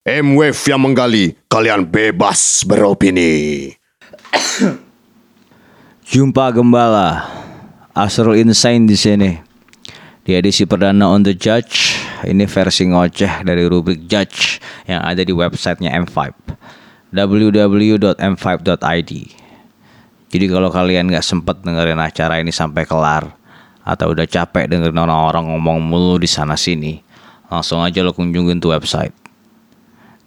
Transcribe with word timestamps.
M-Wave 0.00 0.56
yang 0.64 0.80
menggali, 0.80 1.36
kalian 1.44 1.84
bebas 1.84 2.64
beropini. 2.64 3.68
Jumpa 6.08 6.56
Gembala. 6.56 7.28
Asrul 7.92 8.40
Insane 8.40 8.88
di 8.88 8.96
sini. 8.96 9.36
Di 10.24 10.40
edisi 10.40 10.64
perdana 10.64 11.04
On 11.04 11.20
The 11.20 11.36
Judge 11.36 12.00
Ini 12.24 12.48
versi 12.48 12.88
ngoceh 12.88 13.44
dari 13.44 13.68
rubrik 13.68 14.04
Judge 14.04 14.60
Yang 14.84 15.02
ada 15.04 15.22
di 15.24 15.32
websitenya 15.32 15.96
M5 16.04 16.16
www.m5.id 17.12 19.12
Jadi 20.28 20.44
kalau 20.44 20.68
kalian 20.68 21.08
gak 21.08 21.24
sempet 21.24 21.64
dengerin 21.64 22.00
acara 22.00 22.40
ini 22.40 22.52
sampai 22.52 22.84
kelar 22.84 23.32
Atau 23.80 24.12
udah 24.12 24.28
capek 24.28 24.68
dengerin 24.68 25.00
orang-orang 25.00 25.56
ngomong 25.56 25.80
mulu 25.80 26.20
di 26.20 26.28
sana 26.28 26.56
sini 26.56 27.00
Langsung 27.48 27.80
aja 27.80 28.04
lo 28.04 28.12
kunjungin 28.12 28.60
tuh 28.60 28.76
website 28.76 29.19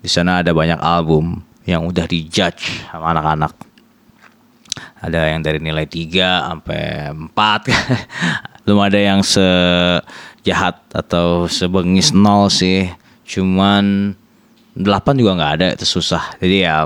Di 0.03 0.11
sana 0.11 0.43
ada 0.43 0.51
banyak 0.51 0.83
album 0.83 1.39
yang 1.63 1.87
udah 1.87 2.03
dijudge 2.03 2.83
sama 2.91 3.15
anak-anak. 3.15 3.55
Ada 4.99 5.31
yang 5.31 5.39
dari 5.39 5.63
nilai 5.63 5.87
3 5.87 6.51
sampai 6.51 6.81
4 7.31 7.31
belum 8.67 8.79
ada 8.83 8.99
yang 8.99 9.23
sejahat 9.23 10.83
atau 10.91 11.47
sebengis 11.47 12.11
nol 12.11 12.51
sih. 12.51 12.91
Cuman 13.23 14.11
8 14.75 14.83
juga 15.15 15.39
nggak 15.39 15.53
ada 15.55 15.67
itu 15.71 15.87
susah. 15.87 16.35
Jadi 16.35 16.67
ya 16.67 16.83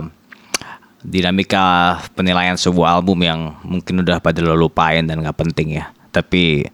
dinamika 1.02 1.98
penilaian 2.14 2.54
sebuah 2.54 3.02
album 3.02 3.26
yang 3.26 3.58
mungkin 3.66 4.06
udah 4.06 4.22
pada 4.22 4.46
lo 4.46 4.54
lupain 4.54 5.02
dan 5.02 5.26
nggak 5.26 5.42
penting 5.42 5.82
ya. 5.82 5.90
Tapi 6.14 6.70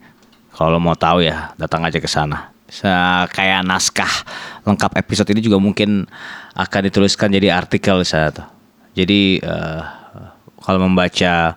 kalau 0.52 0.76
mau 0.76 1.00
tahu 1.00 1.24
ya 1.24 1.56
datang 1.56 1.88
aja 1.88 2.04
ke 2.04 2.08
sana 2.12 2.53
Sa- 2.74 3.30
kayak 3.30 3.62
naskah 3.62 4.10
lengkap 4.66 4.98
episode 4.98 5.30
ini 5.30 5.46
juga 5.46 5.62
mungkin 5.62 6.10
akan 6.58 6.82
dituliskan 6.90 7.30
jadi 7.30 7.54
artikel 7.54 8.02
tuh. 8.02 8.48
Jadi 8.98 9.38
eh, 9.42 9.82
kalau 10.58 10.80
membaca 10.90 11.54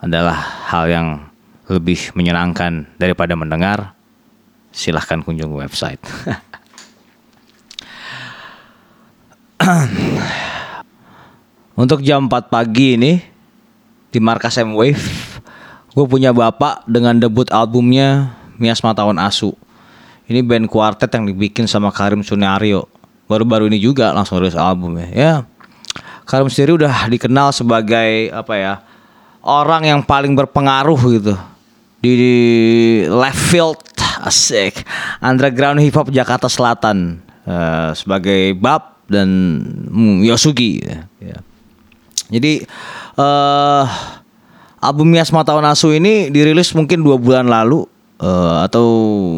adalah 0.00 0.38
hal 0.72 0.88
yang 0.88 1.28
lebih 1.68 2.16
menyenangkan 2.16 2.88
daripada 2.96 3.36
mendengar, 3.36 3.92
silahkan 4.72 5.20
kunjungi 5.22 5.56
website. 5.60 6.00
Untuk 11.80 12.00
jam 12.02 12.26
4 12.28 12.48
pagi 12.50 12.96
ini 12.96 13.20
di 14.10 14.18
markas 14.18 14.58
M 14.58 14.74
Wave, 14.74 15.00
gue 15.94 16.06
punya 16.08 16.32
bapak 16.34 16.82
dengan 16.88 17.16
debut 17.20 17.46
albumnya 17.52 18.34
Miasma 18.58 18.96
Tahun 18.96 19.16
Asu. 19.20 19.54
Ini 20.30 20.46
band 20.46 20.70
quartet 20.70 21.10
yang 21.10 21.26
dibikin 21.26 21.66
sama 21.66 21.90
Karim 21.90 22.22
Sunario. 22.22 22.86
Baru-baru 23.26 23.66
ini 23.66 23.82
juga 23.82 24.14
langsung 24.14 24.38
rilis 24.38 24.54
albumnya. 24.54 25.10
Ya, 25.10 25.32
Karim 26.30 26.46
sendiri 26.46 26.78
udah 26.78 27.10
dikenal 27.10 27.50
sebagai 27.50 28.30
apa 28.30 28.54
ya 28.54 28.74
orang 29.42 29.82
yang 29.90 30.00
paling 30.06 30.38
berpengaruh 30.38 31.00
gitu 31.18 31.34
di, 31.98 32.14
left 33.10 33.42
field 33.50 33.82
asik 34.22 34.86
underground 35.18 35.82
hip 35.82 35.98
hop 35.98 36.06
Jakarta 36.14 36.46
Selatan 36.46 37.18
eh, 37.42 37.90
sebagai 37.98 38.54
Bab 38.54 39.02
dan 39.10 39.26
hmm, 39.90 40.22
Yosugi 40.22 40.78
ya. 40.78 41.02
Ya. 41.18 41.38
Jadi 42.30 42.62
eh 43.18 43.84
album 44.78 45.10
Miasma 45.10 45.42
Tahun 45.42 45.66
Asu 45.66 45.90
ini 45.90 46.30
dirilis 46.30 46.70
mungkin 46.78 47.02
dua 47.02 47.18
bulan 47.18 47.50
lalu 47.50 47.89
eh, 48.20 48.56
atau 48.68 48.86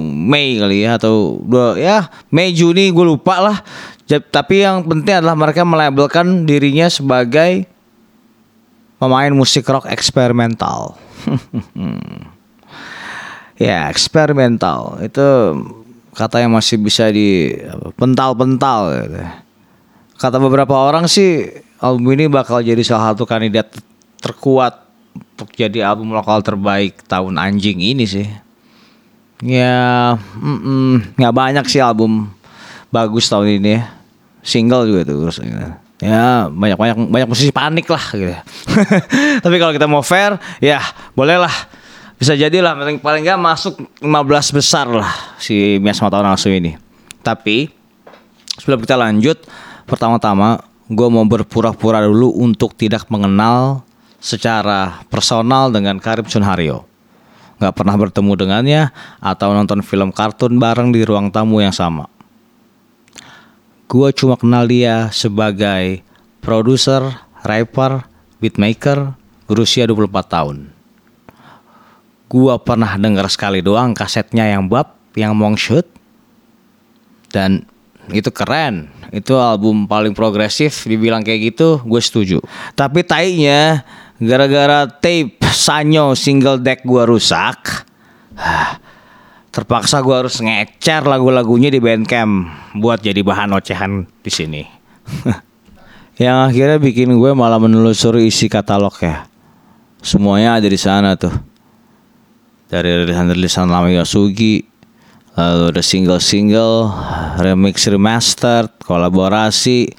Mei 0.03 0.59
kali 0.59 0.85
ya 0.85 0.99
atau 0.99 1.39
dua 1.43 1.79
ya 1.79 2.11
Mei 2.29 2.53
Juni 2.53 2.91
gue 2.91 3.07
lupa 3.07 3.39
lah. 3.41 3.59
Tapi 4.13 4.61
yang 4.61 4.85
penting 4.85 5.25
adalah 5.25 5.33
mereka 5.33 5.65
melabelkan 5.65 6.45
dirinya 6.45 6.85
sebagai 6.93 7.65
pemain 9.01 9.33
musik 9.33 9.65
rock 9.65 9.89
eksperimental. 9.89 11.01
ya 13.63 13.89
eksperimental 13.89 15.01
itu 15.01 15.27
kata 16.13 16.45
yang 16.45 16.53
masih 16.53 16.77
bisa 16.77 17.09
di 17.09 17.57
pental-pental 17.97 18.81
gitu. 19.07 19.23
Kata 20.21 20.37
beberapa 20.39 20.77
orang 20.77 21.09
sih 21.09 21.51
album 21.83 22.15
ini 22.15 22.29
bakal 22.29 22.63
jadi 22.63 22.79
salah 22.85 23.17
satu 23.17 23.25
kandidat 23.27 23.73
terkuat 24.23 24.87
untuk 25.35 25.51
jadi 25.57 25.83
album 25.83 26.15
lokal 26.15 26.45
terbaik 26.45 27.03
tahun 27.09 27.41
anjing 27.41 27.81
ini 27.83 28.05
sih. 28.07 28.29
Ya, 29.43 30.15
mm-mm, 30.39 31.19
nggak 31.19 31.35
banyak 31.35 31.65
sih 31.67 31.83
album 31.83 32.31
bagus 32.95 33.27
tahun 33.27 33.59
ini. 33.59 33.83
Single 34.43 34.87
juga 34.87 35.01
tuh 35.03 35.27
terus. 35.27 35.39
Ya 36.03 36.47
banyak 36.47 36.79
banyak 36.79 36.97
banyak 37.11 37.29
musisi 37.31 37.51
panik 37.51 37.91
lah 37.91 38.05
gitu. 38.15 38.35
Tapi 39.45 39.57
kalau 39.59 39.75
kita 39.75 39.91
mau 39.91 40.03
fair, 40.03 40.39
ya 40.63 40.79
bolehlah 41.19 41.51
bisa 42.23 42.39
jadi 42.39 42.63
lah 42.63 42.79
paling 42.79 43.03
paling 43.03 43.23
nggak 43.27 43.39
masuk 43.39 43.75
15 43.99 44.59
besar 44.59 44.87
lah 44.87 45.11
si 45.43 45.83
Miasma 45.83 46.07
Tahun 46.07 46.27
Asu 46.31 46.51
ini. 46.51 46.79
Tapi 47.23 47.67
sebelum 48.63 48.79
kita 48.83 48.95
lanjut, 48.95 49.43
pertama-tama 49.91 50.63
gue 50.87 51.09
mau 51.11 51.27
berpura-pura 51.27 52.03
dulu 52.07 52.31
untuk 52.39 52.79
tidak 52.79 53.11
mengenal 53.11 53.83
secara 54.23 55.03
personal 55.11 55.75
dengan 55.75 55.99
Karim 55.99 56.31
Sunharyo. 56.31 56.92
Gak 57.63 57.79
pernah 57.79 57.95
bertemu 57.95 58.33
dengannya 58.35 58.83
atau 59.23 59.55
nonton 59.55 59.87
film 59.87 60.11
kartun 60.11 60.59
bareng 60.59 60.91
di 60.91 61.07
ruang 61.07 61.31
tamu 61.31 61.63
yang 61.63 61.71
sama. 61.71 62.11
Gue 63.87 64.11
cuma 64.11 64.35
kenal 64.35 64.67
dia 64.67 65.15
sebagai 65.15 66.03
produser, 66.43 67.07
rapper, 67.47 68.03
beatmaker, 68.43 69.15
berusia 69.47 69.87
24 69.87 70.11
tahun. 70.27 70.57
Gua 72.27 72.57
pernah 72.57 72.97
dengar 72.97 73.29
sekali 73.29 73.61
doang 73.61 73.93
kasetnya 73.93 74.49
yang 74.49 74.67
bab, 74.67 74.97
yang 75.13 75.37
Mong 75.37 75.61
Shoot. 75.61 75.85
Dan 77.29 77.69
itu 78.09 78.33
keren. 78.33 78.89
Itu 79.13 79.37
album 79.37 79.85
paling 79.85 80.17
progresif 80.17 80.89
dibilang 80.89 81.21
kayak 81.21 81.53
gitu, 81.53 81.85
gue 81.85 82.01
setuju. 82.01 82.39
Tapi 82.73 83.05
tainya 83.05 83.85
gara-gara 84.19 84.89
tape 84.89 85.41
Sanyo 85.53 86.17
single 86.17 86.61
deck 86.61 86.85
gua 86.85 87.07
rusak. 87.07 87.87
Terpaksa 89.53 90.01
gua 90.01 90.25
harus 90.25 90.41
ngecer 90.41 91.05
lagu-lagunya 91.05 91.69
di 91.69 91.77
Bandcamp 91.77 92.49
buat 92.81 93.05
jadi 93.05 93.21
bahan 93.21 93.53
ocehan 93.53 94.09
di 94.25 94.31
sini. 94.33 94.63
yang 96.23 96.49
akhirnya 96.49 96.81
bikin 96.81 97.13
gue 97.17 97.33
malah 97.37 97.61
menelusuri 97.61 98.29
isi 98.29 98.49
katalog 98.49 98.97
ya. 99.01 99.29
Semuanya 100.01 100.57
ada 100.57 100.69
di 100.69 100.81
sana 100.81 101.15
tuh 101.15 101.53
dari 102.73 103.05
rilisan-rilisan 103.05 103.69
lama 103.69 103.93
Yosugi 103.93 104.65
lalu 105.37 105.77
ada 105.77 105.85
single-single 105.85 106.89
remix 107.37 107.85
remastered 107.85 108.73
kolaborasi 108.81 109.93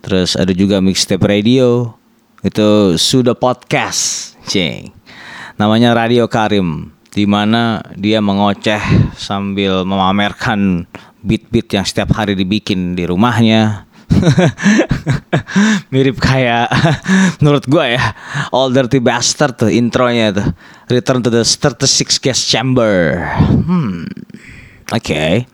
terus 0.00 0.32
ada 0.32 0.56
juga 0.56 0.80
mixtape 0.80 1.20
radio 1.20 1.92
itu 2.44 3.00
sudah 3.00 3.32
podcast 3.32 4.36
cing 4.44 4.92
namanya 5.56 5.96
Radio 5.96 6.28
Karim 6.28 6.92
di 7.14 7.24
mana 7.24 7.80
dia 7.96 8.20
mengoceh 8.20 8.82
sambil 9.16 9.88
memamerkan 9.88 10.84
beat-beat 11.24 11.72
yang 11.72 11.86
setiap 11.86 12.12
hari 12.12 12.36
dibikin 12.36 12.98
di 12.98 13.06
rumahnya. 13.06 13.88
Mirip 15.94 16.20
kayak 16.20 16.68
menurut 17.40 17.64
gua 17.64 17.96
ya 17.96 18.04
All 18.52 18.74
Dirty 18.74 19.00
Bastard 19.00 19.56
tuh 19.56 19.70
intronya 19.72 20.34
tuh. 20.34 20.48
Return 20.90 21.24
to 21.24 21.30
the 21.32 21.46
36 21.46 22.20
gas 22.20 22.44
chamber. 22.44 23.24
Hmm 23.40 24.04
oke. 24.92 25.48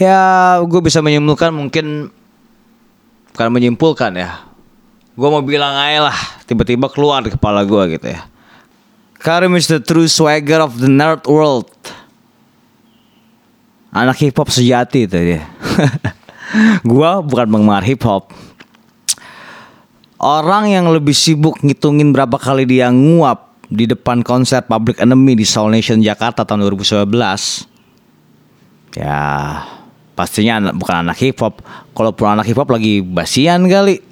Ya 0.00 0.20
gue 0.64 0.80
bisa 0.80 1.04
menyimpulkan 1.04 1.52
mungkin 1.52 2.08
bukan 3.36 3.48
menyimpulkan 3.52 4.16
ya 4.16 4.49
gue 5.20 5.28
mau 5.28 5.44
bilang 5.44 5.76
aja 5.76 6.08
lah 6.08 6.18
tiba-tiba 6.48 6.88
keluar 6.88 7.20
di 7.20 7.28
kepala 7.28 7.60
gua 7.68 7.84
gitu 7.92 8.08
ya. 8.08 8.24
Karim 9.20 9.52
is 9.60 9.68
the 9.68 9.76
true 9.76 10.08
swagger 10.08 10.64
of 10.64 10.80
the 10.80 10.88
nerd 10.88 11.20
world. 11.28 11.68
Anak 13.92 14.16
hip 14.24 14.40
hop 14.40 14.48
sejati 14.48 15.04
itu 15.04 15.18
dia. 15.20 15.44
Gua 16.88 17.20
bukan 17.20 17.52
penggemar 17.52 17.84
hip 17.84 18.00
hop 18.08 18.32
orang 20.20 20.68
yang 20.68 20.92
lebih 20.92 21.16
sibuk 21.16 21.56
ngitungin 21.64 22.12
berapa 22.12 22.36
kali 22.36 22.68
dia 22.68 22.92
nguap 22.92 23.56
di 23.72 23.88
depan 23.88 24.20
konser 24.20 24.60
Public 24.68 25.00
Enemy 25.00 25.32
di 25.34 25.48
Soul 25.48 25.72
Nation 25.72 26.04
Jakarta 26.04 26.44
tahun 26.44 26.68
2019 26.68 27.08
ya 29.00 29.20
pastinya 30.12 30.60
anak, 30.60 30.74
bukan 30.76 31.08
anak 31.08 31.16
hip 31.24 31.40
hop 31.40 31.64
kalaupun 31.96 32.36
anak 32.36 32.44
hip 32.44 32.60
hop 32.60 32.68
lagi 32.68 33.00
basian 33.00 33.64
kali 33.64 34.04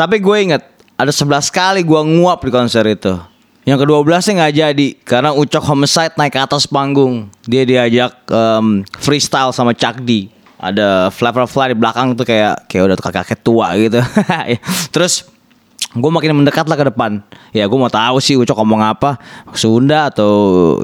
tapi 0.00 0.16
gue 0.16 0.36
inget 0.40 0.64
ada 0.96 1.12
11 1.12 1.52
kali 1.52 1.80
gue 1.84 2.00
nguap 2.16 2.40
di 2.40 2.48
konser 2.48 2.88
itu. 2.88 3.20
Yang 3.68 3.84
kedua 3.84 4.00
belasnya 4.00 4.40
nggak 4.40 4.54
jadi 4.56 4.88
karena 5.04 5.36
Ucok 5.36 5.64
Homicide 5.68 6.16
naik 6.16 6.32
ke 6.32 6.40
atas 6.40 6.64
panggung. 6.64 7.28
Dia 7.44 7.68
diajak 7.68 8.24
em, 8.32 8.80
freestyle 8.96 9.52
sama 9.52 9.76
Chuck 9.76 10.00
D. 10.00 10.32
Ada 10.56 11.12
Flavorfly 11.12 11.72
di 11.72 11.76
belakang 11.76 12.16
tuh 12.16 12.24
kayak 12.24 12.64
kayak 12.64 12.84
udah 12.88 12.96
kakek 12.96 13.40
tua 13.44 13.76
gitu. 13.76 14.00
Terus 14.96 15.28
gue 15.90 16.10
makin 16.10 16.38
mendekat 16.38 16.70
lah 16.70 16.78
ke 16.78 16.86
depan. 16.86 17.18
Ya 17.50 17.66
gue 17.66 17.78
mau 17.78 17.90
tahu 17.90 18.22
sih 18.22 18.38
Ucok 18.38 18.62
ngomong 18.62 18.78
apa, 18.78 19.18
Sunda 19.58 20.06
atau 20.06 20.32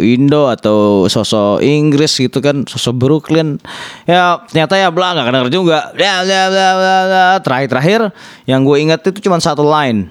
Indo 0.02 0.50
atau 0.50 1.06
sosok 1.06 1.62
Inggris 1.62 2.10
gitu 2.18 2.42
kan, 2.42 2.66
sosok 2.66 2.98
Brooklyn. 2.98 3.62
Ya 4.02 4.42
ternyata 4.50 4.74
ya 4.74 4.90
bla 4.90 5.14
nggak 5.14 5.26
kedenger 5.30 5.50
juga. 5.54 5.78
Ya, 5.94 6.26
ya, 6.26 6.50
ya, 6.50 6.70
ya. 6.74 7.26
Terakhir 7.38 7.68
terakhir 7.70 8.00
yang 8.50 8.66
gue 8.66 8.76
ingat 8.82 9.06
itu 9.06 9.30
cuma 9.30 9.38
satu 9.38 9.62
line 9.62 10.10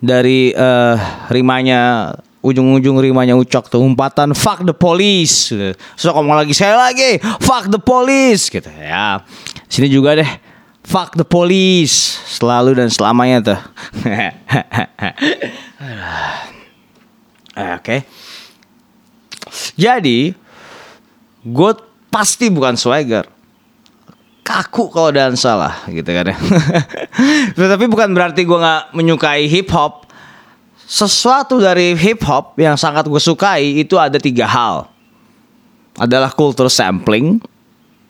dari 0.00 0.56
eh, 0.56 0.96
rimanya 1.28 2.14
ujung-ujung 2.40 2.96
rimanya 3.02 3.36
Ucok 3.36 3.68
tuh 3.68 3.84
umpatan 3.84 4.32
fuck 4.32 4.64
the 4.64 4.72
police. 4.72 5.52
Terus 5.52 6.08
ngomong 6.08 6.32
lagi 6.32 6.56
saya 6.56 6.80
lagi 6.80 7.20
fuck 7.44 7.68
the 7.68 7.80
police 7.82 8.48
gitu 8.48 8.72
ya. 8.72 9.20
Sini 9.68 9.92
juga 9.92 10.16
deh 10.16 10.47
fuck 10.88 11.12
the 11.20 11.26
police 11.28 12.16
selalu 12.24 12.72
dan 12.80 12.88
selamanya 12.88 13.38
tuh. 13.44 13.60
Oke. 17.76 18.08
Jadi 19.76 20.32
gue 21.44 21.72
pasti 22.08 22.48
bukan 22.48 22.72
swagger 22.80 23.28
kaku 24.48 24.88
kalau 24.88 25.12
dansa 25.12 25.52
lah 25.52 25.84
gitu 25.92 26.08
kan 26.08 26.32
ya. 26.32 26.36
Tetapi 27.58 27.84
bukan 27.84 28.16
berarti 28.16 28.48
gue 28.48 28.56
nggak 28.56 28.96
menyukai 28.96 29.44
hip 29.44 29.68
hop. 29.76 30.08
Sesuatu 30.88 31.60
dari 31.60 31.92
hip 31.92 32.24
hop 32.24 32.56
yang 32.56 32.80
sangat 32.80 33.04
gue 33.04 33.20
sukai 33.20 33.76
itu 33.84 34.00
ada 34.00 34.16
tiga 34.16 34.48
hal. 34.48 34.88
Adalah 36.00 36.32
kultur 36.32 36.72
sampling, 36.72 37.42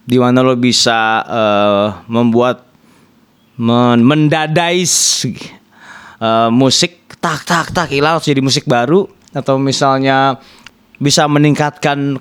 di 0.07 0.15
mana 0.23 0.47
lo 0.47 0.55
bisa 0.55 1.27
eh, 1.27 1.87
membuat 2.07 2.68
mendadais 3.59 5.27
eh, 6.23 6.49
musik 6.55 7.19
tak 7.19 7.43
tak 7.43 7.75
tak 7.75 7.91
hilang 7.91 8.17
harus 8.17 8.31
jadi 8.31 8.39
musik 8.39 8.65
baru 8.71 9.11
atau 9.35 9.59
misalnya 9.59 10.39
bisa 11.03 11.27
meningkatkan 11.27 12.17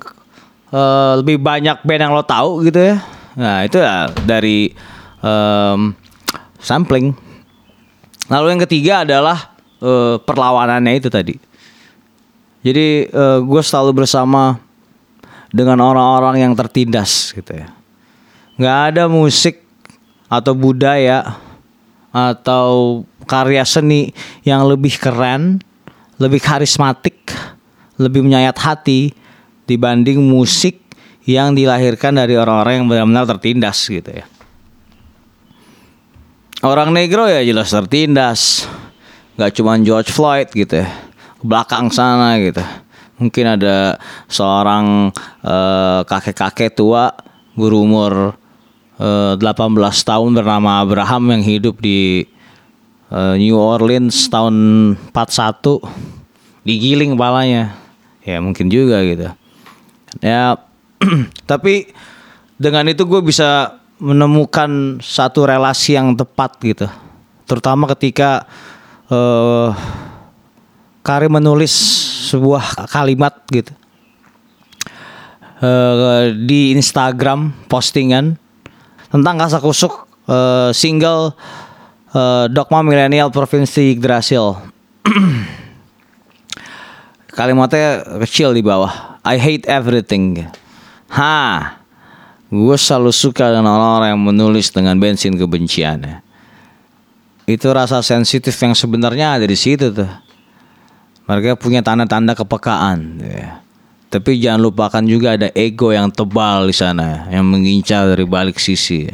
eh, 0.73 1.13
lebih 1.21 1.37
banyak 1.37 1.85
band 1.85 2.01
yang 2.01 2.13
lo 2.17 2.25
tahu 2.25 2.65
gitu 2.65 2.81
ya. 2.93 2.97
Nah 3.37 3.61
itu 3.61 3.77
ya 3.77 4.09
dari 4.25 4.73
em, 5.21 5.93
sampling. 6.57 7.13
Lalu 8.27 8.57
yang 8.57 8.61
ketiga 8.65 8.93
adalah 9.05 9.53
eh, 9.77 10.17
perlawanannya 10.17 10.93
itu 10.97 11.09
tadi. 11.13 11.37
Jadi 12.65 13.07
gue 13.47 13.61
selalu 13.63 14.03
bersama 14.03 14.59
dengan 15.55 15.79
orang-orang 15.79 16.43
yang 16.43 16.53
tertindas 16.57 17.31
gitu 17.31 17.55
ya. 17.55 17.71
Nggak 18.59 18.79
ada 18.91 19.03
musik 19.07 19.66
atau 20.27 20.53
budaya 20.55 21.39
atau 22.11 23.03
karya 23.27 23.63
seni 23.67 24.11
yang 24.47 24.63
lebih 24.67 24.95
keren, 24.95 25.59
lebih 26.17 26.39
karismatik, 26.39 27.31
lebih 27.99 28.23
menyayat 28.23 28.55
hati 28.57 29.11
dibanding 29.67 30.23
musik 30.23 30.79
yang 31.27 31.51
dilahirkan 31.51 32.15
dari 32.15 32.39
orang-orang 32.39 32.73
yang 32.81 32.87
benar-benar 32.87 33.25
tertindas 33.35 33.83
gitu 33.83 34.07
ya. 34.07 34.25
Orang 36.63 36.95
negro 36.95 37.27
ya 37.29 37.43
jelas 37.43 37.69
tertindas. 37.69 38.65
Gak 39.37 39.53
cuma 39.53 39.77
George 39.77 40.09
Floyd 40.09 40.49
gitu 40.49 40.81
ya. 40.81 40.89
Belakang 41.43 41.93
sana 41.93 42.41
gitu. 42.41 42.63
Mungkin 43.21 43.59
ada 43.59 44.01
seorang 44.25 45.13
eh, 45.45 46.01
kakek-kakek 46.07 46.73
tua 46.73 47.13
berumur 47.53 48.33
18 48.97 49.37
tahun 49.81 50.29
bernama 50.33 50.81
Abraham 50.81 51.37
yang 51.37 51.43
hidup 51.45 51.77
di 51.81 52.25
eh, 53.13 53.35
New 53.37 53.57
Orleans 53.57 54.29
tahun 54.29 54.55
41 55.13 56.65
digiling 56.65 57.13
kepalanya. 57.13 57.77
Ya 58.25 58.41
mungkin 58.41 58.67
juga 58.67 58.99
gitu. 59.05 59.29
Ya 60.19 60.57
tapi 61.49 61.93
dengan 62.57 62.89
itu 62.89 63.05
gue 63.05 63.21
bisa 63.21 63.77
menemukan 63.97 65.01
satu 65.01 65.45
relasi 65.45 65.97
yang 65.97 66.13
tepat 66.13 66.57
gitu 66.61 66.85
terutama 67.49 67.89
ketika 67.95 68.45
eh 69.09 69.71
Karim 71.01 71.39
menulis 71.39 71.71
sebuah 72.27 72.91
kalimat 72.91 73.31
gitu 73.47 73.71
eh, 75.63 76.35
di 76.35 76.75
Instagram 76.75 77.55
postingan 77.71 78.35
tentang 79.11 79.35
kasak 79.39 79.63
kusuk 79.63 80.07
eh, 80.27 80.71
single 80.75 81.31
eh, 82.11 82.45
Dogma 82.51 82.83
Milenial 82.83 83.31
Provinsi 83.31 83.95
Yggdrasil 83.95 84.59
kalimatnya 87.37 88.03
kecil 88.25 88.51
di 88.51 88.65
bawah 88.65 89.19
I 89.23 89.39
hate 89.39 89.67
everything 89.67 90.43
ha 91.13 91.77
gue 92.47 92.77
selalu 92.79 93.11
suka 93.11 93.51
dengan 93.51 93.75
orang-orang 93.75 94.15
yang 94.15 94.23
menulis 94.23 94.71
dengan 94.71 94.95
bensin 94.95 95.35
kebencian 95.35 95.99
ya. 96.03 96.15
itu 97.47 97.67
rasa 97.71 97.99
sensitif 97.99 98.55
yang 98.59 98.71
sebenarnya 98.71 99.39
ada 99.39 99.45
di 99.47 99.55
situ 99.55 99.91
tuh 99.91 100.11
mereka 101.27 101.59
punya 101.59 101.83
tanda-tanda 101.83 102.33
kepekaan 102.33 103.19
ya. 103.19 103.59
Tapi 104.07 104.39
jangan 104.39 104.61
lupakan 104.63 105.03
juga 105.03 105.35
ada 105.35 105.51
ego 105.51 105.91
yang 105.91 106.07
tebal 106.11 106.67
di 106.67 106.75
sana 106.75 107.27
yang 107.27 107.43
mengincar 107.43 108.07
dari 108.07 108.23
balik 108.23 108.57
sisi 108.57 109.07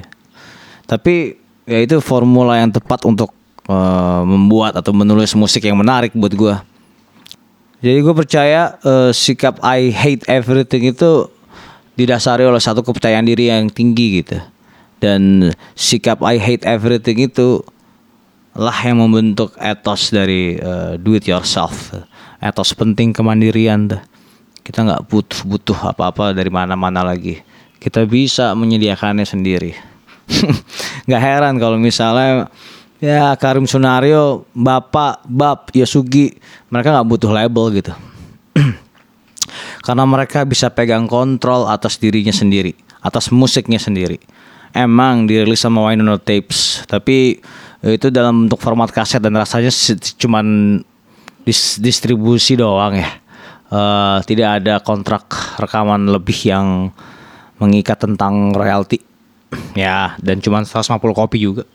tapi 0.85 1.37
ya 1.65 1.79
itu 1.81 1.97
formula 2.03 2.59
yang 2.59 2.69
tepat 2.69 3.05
untuk 3.07 3.33
eh, 3.65 4.21
membuat 4.25 4.77
atau 4.77 4.93
menulis 4.93 5.33
musik 5.33 5.65
yang 5.65 5.79
menarik 5.79 6.13
buat 6.13 6.33
gue 6.33 6.55
jadi 7.83 7.99
gue 7.99 8.15
percaya 8.15 8.79
eh, 8.79 9.11
sikap 9.11 9.59
I 9.59 9.91
hate 9.91 10.23
everything 10.31 10.87
itu 10.87 11.27
didasari 11.99 12.47
oleh 12.47 12.63
satu 12.63 12.79
kepercayaan 12.79 13.27
diri 13.27 13.51
yang 13.51 13.67
tinggi 13.67 14.23
gitu. 14.23 14.39
Dan 15.03 15.51
sikap 15.75 16.23
I 16.23 16.39
hate 16.39 16.63
everything 16.63 17.19
itu 17.19 17.59
lah 18.55 18.79
yang 18.87 19.03
membentuk 19.03 19.51
etos 19.59 20.15
dari 20.15 20.55
eh, 20.55 20.95
do 20.95 21.19
it 21.19 21.27
yourself. 21.27 21.91
Etos 22.39 22.71
penting 22.71 23.11
kemandirian 23.11 23.91
tuh. 23.91 24.01
Kita 24.63 24.87
nggak 24.87 25.11
butuh 25.11 25.41
butuh 25.43 25.77
apa-apa 25.91 26.31
dari 26.31 26.47
mana-mana 26.47 27.03
lagi. 27.03 27.43
Kita 27.77 28.07
bisa 28.07 28.55
menyediakannya 28.55 29.27
sendiri. 29.27 29.75
nggak 31.07 31.21
heran 31.21 31.59
kalau 31.59 31.75
misalnya 31.75 32.47
ya 33.03 33.35
Karim 33.35 33.67
Sunario, 33.67 34.47
Bapak, 34.55 35.27
Bab, 35.27 35.67
Yasugi, 35.75 36.39
mereka 36.71 36.95
nggak 36.95 37.07
butuh 37.11 37.31
label 37.35 37.65
gitu. 37.75 37.93
Karena 39.85 40.07
mereka 40.07 40.47
bisa 40.47 40.71
pegang 40.71 41.11
kontrol 41.11 41.67
atas 41.67 41.99
dirinya 41.99 42.31
sendiri, 42.31 42.71
atas 43.03 43.27
musiknya 43.35 43.83
sendiri. 43.83 44.15
Emang 44.71 45.27
dirilis 45.27 45.61
sama 45.61 45.85
Wino 45.85 46.17
Tapes, 46.17 46.87
tapi 46.87 47.37
itu 47.83 48.07
dalam 48.07 48.47
bentuk 48.47 48.63
format 48.63 48.87
kaset 48.89 49.19
dan 49.19 49.35
rasanya 49.35 49.69
cuman 50.17 50.79
dis- 51.43 51.77
distribusi 51.83 52.55
doang 52.55 52.95
ya. 52.95 53.22
Eh, 53.73 54.17
tidak 54.29 54.61
ada 54.61 54.77
kontrak 54.85 55.25
rekaman 55.57 56.05
lebih 56.05 56.37
yang 56.45 56.93
mengikat 57.57 57.97
tentang 58.05 58.53
royalti. 58.53 59.01
Ya, 59.73 60.17
dan 60.21 60.41
cuma 60.41 60.61
150 60.61 61.01
kopi 61.13 61.37
juga. 61.41 61.65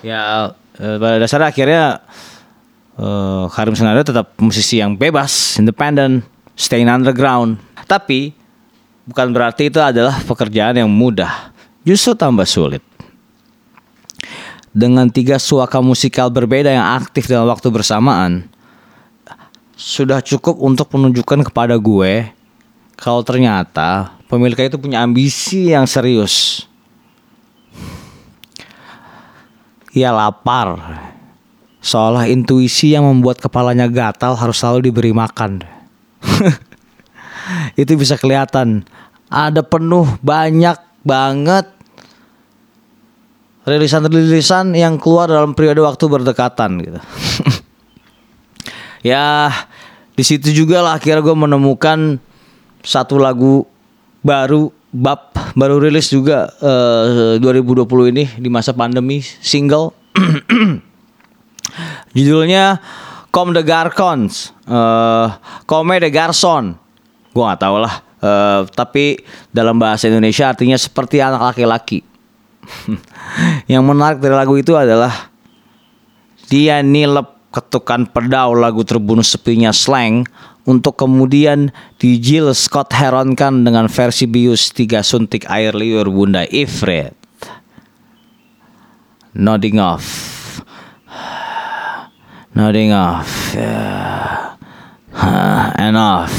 Ya, 0.00 0.56
eh, 0.80 0.96
pada 0.96 1.20
dasarnya 1.20 1.48
akhirnya 1.52 1.84
eh 2.98 3.44
Karim 3.52 3.76
Sunario 3.76 4.04
tetap 4.04 4.32
musisi 4.40 4.80
yang 4.80 4.96
bebas, 4.96 5.60
independen, 5.60 6.24
staying 6.56 6.88
underground. 6.88 7.60
Tapi 7.84 8.32
bukan 9.04 9.32
berarti 9.32 9.68
itu 9.68 9.80
adalah 9.80 10.16
pekerjaan 10.24 10.80
yang 10.80 10.88
mudah, 10.88 11.52
justru 11.84 12.16
tambah 12.16 12.48
sulit. 12.48 12.84
Dengan 14.72 15.08
tiga 15.08 15.40
suaka 15.40 15.80
musikal 15.80 16.28
berbeda 16.28 16.68
yang 16.68 16.84
aktif 17.00 17.24
dalam 17.24 17.48
waktu 17.48 17.72
bersamaan, 17.72 18.48
sudah 19.78 20.18
cukup 20.18 20.58
untuk 20.58 20.90
menunjukkan 20.90 21.46
kepada 21.46 21.78
gue 21.78 22.26
kalau 22.98 23.22
ternyata 23.22 24.18
pemiliknya 24.26 24.74
itu 24.74 24.78
punya 24.82 24.98
ambisi 25.06 25.70
yang 25.70 25.86
serius. 25.86 26.66
Ia 29.94 30.10
lapar. 30.10 30.74
Seolah 31.78 32.26
intuisi 32.26 32.90
yang 32.90 33.06
membuat 33.06 33.38
kepalanya 33.38 33.86
gatal 33.86 34.34
harus 34.34 34.58
selalu 34.58 34.90
diberi 34.90 35.14
makan. 35.14 35.62
itu 37.80 37.94
bisa 37.94 38.18
kelihatan. 38.18 38.82
Ada 39.30 39.62
penuh 39.62 40.10
banyak 40.18 40.74
banget 41.06 41.70
rilisan-rilisan 43.62 44.74
yang 44.74 44.98
keluar 44.98 45.30
dalam 45.30 45.54
periode 45.54 45.86
waktu 45.86 46.04
berdekatan 46.10 46.82
gitu. 46.82 46.98
ya 49.02 49.50
di 50.18 50.24
situ 50.26 50.50
juga 50.50 50.82
lah 50.82 50.98
akhirnya 50.98 51.22
gue 51.22 51.36
menemukan 51.36 52.18
satu 52.82 53.18
lagu 53.18 53.66
baru 54.22 54.74
Bab 54.88 55.36
baru 55.52 55.84
rilis 55.84 56.08
juga 56.08 56.48
eh, 56.64 57.36
2020 57.44 57.84
ini 58.08 58.24
di 58.40 58.48
masa 58.48 58.72
pandemi 58.72 59.20
single. 59.20 59.92
Judulnya 62.16 62.80
Com 63.28 63.52
de 63.52 63.60
Garcons. 63.60 64.56
Eh 64.64 65.28
Come 65.68 66.00
de 66.00 66.08
Garçon 66.08 66.72
gue 67.38 67.44
nggak 67.46 67.62
tahu 67.62 67.76
lah. 67.78 67.94
Eh, 68.18 68.60
tapi 68.74 69.22
dalam 69.54 69.78
bahasa 69.78 70.10
Indonesia 70.10 70.50
artinya 70.50 70.74
seperti 70.74 71.22
anak 71.22 71.54
laki-laki. 71.54 72.02
Yang 73.70 73.84
menarik 73.86 74.18
dari 74.18 74.34
lagu 74.34 74.58
itu 74.58 74.74
adalah 74.74 75.30
dia 76.50 76.82
nilep 76.82 77.37
ketukan 77.54 78.08
pedau 78.08 78.52
lagu 78.52 78.84
terbunuh 78.84 79.24
sepinya 79.24 79.72
slang 79.72 80.28
untuk 80.68 81.00
kemudian 81.00 81.72
di 81.96 82.20
Jill 82.20 82.52
Scott 82.52 82.92
Heronkan 82.92 83.64
dengan 83.64 83.88
versi 83.88 84.28
bius 84.28 84.68
tiga 84.70 85.00
suntik 85.00 85.48
air 85.48 85.72
liur 85.72 86.12
Bunda 86.12 86.44
Ifrit. 86.44 87.16
Nodding 89.32 89.80
off. 89.80 90.06
Nodding 92.52 92.92
off. 92.92 93.30
Yeah. 93.58 94.48
Enough. 95.78 96.30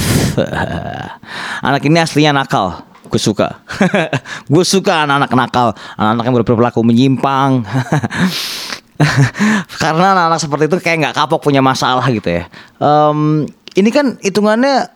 anak 1.67 1.81
ini 1.83 1.99
aslinya 1.99 2.43
nakal. 2.43 2.85
Gue 3.09 3.17
suka. 3.17 3.65
gue 4.53 4.63
suka 4.63 5.09
anak-anak 5.09 5.31
nakal. 5.33 5.67
Anak-anak 5.97 6.23
yang 6.29 6.35
berperilaku 6.43 6.79
menyimpang. 6.85 7.65
Karena 9.81 10.11
anak-anak 10.11 10.39
seperti 10.39 10.63
itu 10.67 10.77
kayak 10.83 10.97
nggak 11.07 11.15
kapok 11.15 11.39
punya 11.39 11.63
masalah 11.63 12.03
gitu 12.11 12.27
ya. 12.29 12.51
Em, 12.83 13.47
ini 13.79 13.89
kan 13.89 14.19
hitungannya 14.19 14.91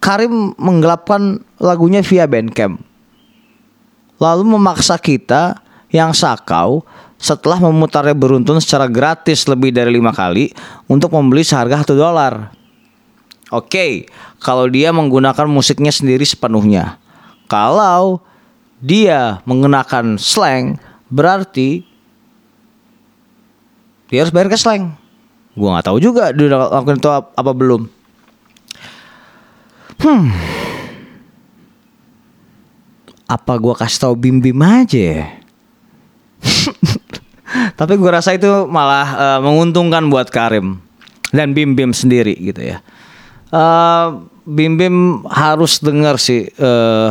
Karim 0.00 0.56
menggelapkan 0.56 1.40
lagunya 1.60 2.00
via 2.00 2.24
Bandcamp. 2.24 2.80
Lalu 4.16 4.44
memaksa 4.56 4.96
kita 4.96 5.60
yang 5.92 6.16
sakau 6.16 6.84
setelah 7.16 7.56
memutarnya 7.60 8.12
beruntun 8.12 8.60
secara 8.60 8.88
gratis 8.88 9.48
lebih 9.48 9.72
dari 9.72 9.92
lima 9.92 10.12
kali 10.12 10.52
untuk 10.88 11.12
membeli 11.12 11.44
seharga 11.44 11.84
satu 11.84 11.96
dolar. 11.96 12.52
Oke, 13.54 14.10
kalau 14.42 14.66
dia 14.66 14.90
menggunakan 14.90 15.46
musiknya 15.46 15.94
sendiri 15.94 16.26
sepenuhnya. 16.26 16.98
Kalau 17.46 18.20
dia 18.82 19.38
mengenakan 19.46 20.18
slang, 20.18 20.82
berarti 21.06 21.85
dia 24.06 24.22
harus 24.22 24.30
bayar 24.30 24.48
ke 24.48 24.58
slang. 24.58 24.94
Gua 25.56 25.76
nggak 25.76 25.86
tahu 25.88 25.98
juga 25.98 26.30
dia 26.30 26.46
udah 26.46 26.68
lakukan 26.68 26.96
itu 26.96 27.08
ap- 27.08 27.32
apa 27.32 27.52
belum. 27.52 27.82
Hmm. 29.96 30.28
Apa 33.26 33.58
gua 33.58 33.74
kasih 33.74 34.06
tahu 34.06 34.14
Bim 34.14 34.38
Bim 34.38 34.60
aja 34.60 35.00
ya? 35.00 35.26
Tapi 37.78 37.96
gua 37.96 38.20
rasa 38.20 38.36
itu 38.36 38.46
malah 38.68 39.08
eh, 39.16 39.38
menguntungkan 39.42 40.06
buat 40.06 40.30
Karim 40.30 40.78
dan 41.32 41.50
Bim 41.56 41.74
Bim 41.74 41.90
sendiri 41.90 42.36
gitu 42.38 42.62
ya. 42.62 42.78
Eh, 43.50 44.06
Bim 44.46 44.78
Bim 44.78 45.26
harus 45.26 45.82
dengar 45.82 46.20
sih. 46.22 46.46
eh, 46.46 47.10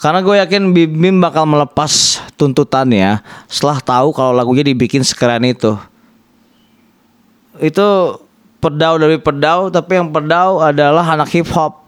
karena 0.00 0.24
gue 0.24 0.32
yakin 0.32 0.72
Bim 0.72 0.90
Bim 0.96 1.16
bakal 1.20 1.44
melepas 1.44 2.19
tuntutannya 2.40 3.20
setelah 3.44 3.76
tahu 3.84 4.16
kalau 4.16 4.32
lagunya 4.32 4.64
dibikin 4.64 5.04
sekeren 5.04 5.44
itu. 5.44 5.76
Itu 7.60 8.16
pedau 8.64 8.96
dari 8.96 9.20
pedau, 9.20 9.68
tapi 9.68 10.00
yang 10.00 10.08
pedau 10.08 10.64
adalah 10.64 11.04
anak 11.04 11.28
hip 11.36 11.52
hop. 11.52 11.84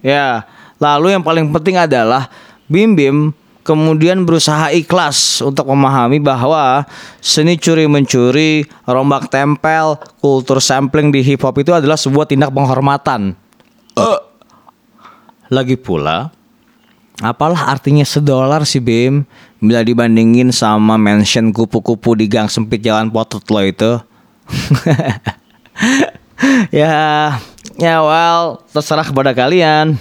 Ya, 0.00 0.48
lalu 0.80 1.12
yang 1.12 1.20
paling 1.20 1.52
penting 1.52 1.76
adalah 1.76 2.32
Bim 2.72 2.96
Bim 2.96 3.36
kemudian 3.62 4.26
berusaha 4.26 4.74
ikhlas 4.74 5.40
untuk 5.40 5.70
memahami 5.70 6.18
bahwa 6.18 6.82
seni 7.22 7.54
curi 7.54 7.86
mencuri, 7.86 8.66
rombak 8.86 9.30
tempel, 9.30 9.98
kultur 10.18 10.58
sampling 10.58 11.14
di 11.14 11.22
hip 11.22 11.42
hop 11.46 11.54
itu 11.62 11.70
adalah 11.70 11.94
sebuah 11.94 12.26
tindak 12.26 12.50
penghormatan. 12.50 13.38
Eh. 13.96 14.20
Lagi 15.52 15.76
pula, 15.76 16.32
apalah 17.22 17.70
artinya 17.70 18.02
sedolar 18.02 18.66
sih 18.66 18.82
Bim 18.82 19.22
bila 19.62 19.86
dibandingin 19.86 20.50
sama 20.50 20.98
mention 20.98 21.54
kupu-kupu 21.54 22.18
di 22.18 22.26
gang 22.26 22.50
sempit 22.50 22.82
jalan 22.82 23.08
potot 23.08 23.46
lo 23.46 23.62
itu. 23.62 23.92
ya, 26.82 27.30
ya 27.78 27.96
well, 28.02 28.58
terserah 28.74 29.06
kepada 29.06 29.30
kalian. 29.30 29.94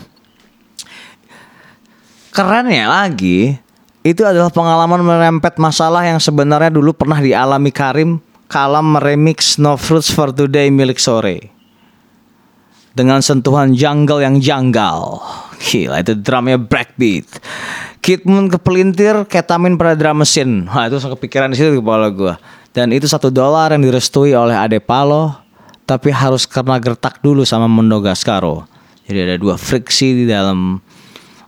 Kerennya 2.33 2.89
lagi, 2.89 3.61
itu 4.01 4.21
adalah 4.25 4.49
pengalaman 4.49 5.05
merempet 5.05 5.61
masalah 5.61 6.01
yang 6.01 6.17
sebenarnya 6.17 6.73
dulu 6.73 6.95
pernah 6.95 7.21
dialami 7.21 7.69
Karim 7.69 8.17
kala 8.49 8.81
meremix 8.81 9.61
No 9.61 9.77
Fruits 9.77 10.09
for 10.09 10.33
Today 10.33 10.73
milik 10.73 10.97
Sore. 10.97 11.60
Dengan 12.91 13.23
sentuhan 13.23 13.71
jungle 13.71 14.19
yang 14.19 14.43
janggal. 14.43 15.23
Gila 15.61 16.03
itu 16.03 16.13
drumnya 16.19 16.59
breakbeat. 16.59 17.27
Kid 18.01 18.25
Moon 18.25 18.49
kepelintir 18.49 19.29
ketamin 19.29 19.77
pada 19.77 19.93
drum 19.93 20.25
mesin. 20.25 20.65
Wah 20.67 20.89
itu 20.89 20.97
kepikiran 20.97 21.53
di 21.53 21.55
situ 21.55 21.77
di 21.77 21.79
kepala 21.79 22.09
gue. 22.11 22.33
Dan 22.73 22.91
itu 22.91 23.05
satu 23.05 23.29
dolar 23.29 23.71
yang 23.71 23.85
direstui 23.85 24.35
oleh 24.35 24.57
Ade 24.57 24.81
Palo. 24.81 25.37
Tapi 25.85 26.11
harus 26.11 26.43
karena 26.49 26.81
gertak 26.81 27.21
dulu 27.21 27.47
sama 27.47 27.69
Mondo 27.69 28.01
Gascaro. 28.01 28.67
Jadi 29.05 29.19
ada 29.27 29.35
dua 29.35 29.55
friksi 29.59 30.23
di 30.23 30.25
dalam 30.25 30.79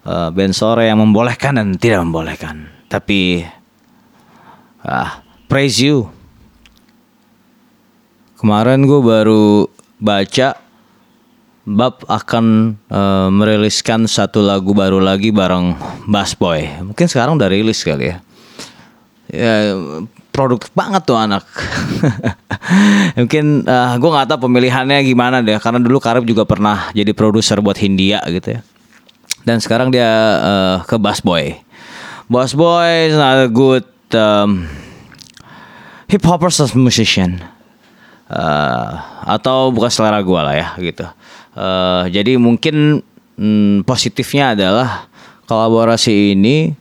eh, 0.03 0.29
band 0.29 0.53
sore 0.53 0.87
yang 0.87 1.01
membolehkan 1.01 1.59
dan 1.59 1.75
tidak 1.79 2.05
membolehkan. 2.07 2.69
Tapi 2.87 3.43
ah, 4.85 5.23
praise 5.47 5.79
you. 5.81 6.07
Kemarin 8.37 8.83
gue 8.83 8.99
baru 8.99 9.71
baca 10.03 10.59
Bab 11.63 12.03
akan 12.11 12.75
eh, 12.91 13.29
meriliskan 13.31 14.03
satu 14.03 14.43
lagu 14.43 14.75
baru 14.75 14.99
lagi 14.99 15.31
bareng 15.31 15.79
Bass 16.11 16.35
Boy. 16.35 16.67
Mungkin 16.83 17.07
sekarang 17.07 17.39
udah 17.39 17.47
rilis 17.47 17.87
kali 17.87 18.11
ya. 18.11 18.17
Ya 19.31 19.55
produktif 20.35 20.75
banget 20.75 21.07
tuh 21.07 21.15
anak. 21.15 21.47
Mungkin 23.19 23.63
eh, 23.63 23.93
gue 23.95 24.09
nggak 24.11 24.27
tahu 24.27 24.51
pemilihannya 24.51 24.99
gimana 25.07 25.39
deh. 25.39 25.55
Karena 25.55 25.79
dulu 25.79 26.03
Karib 26.03 26.27
juga 26.27 26.43
pernah 26.43 26.91
jadi 26.91 27.15
produser 27.15 27.63
buat 27.63 27.79
Hindia 27.79 28.19
gitu 28.27 28.59
ya. 28.59 28.61
Dan 29.47 29.63
sekarang 29.63 29.87
dia 29.87 30.11
eh, 30.43 30.77
ke 30.83 30.99
Bass 30.99 31.23
Boy. 31.23 31.55
Bass 32.27 32.51
Boy 32.51 33.07
is 33.07 33.15
not 33.15 33.39
a 33.39 33.47
good 33.47 33.87
um, 34.11 34.67
hip 36.11 36.27
hoppers 36.27 36.59
as 36.59 36.75
musician. 36.75 37.39
Eh, 38.33 38.93
atau 39.29 39.69
bukan 39.69 39.91
selera 39.93 40.17
gue 40.19 40.41
lah 40.41 40.55
ya 40.57 40.67
gitu. 40.81 41.05
Eh, 41.53 42.03
jadi 42.09 42.41
mungkin 42.41 43.05
mm, 43.37 43.85
positifnya 43.85 44.57
adalah 44.57 45.05
kolaborasi 45.45 46.33
ini 46.33 46.73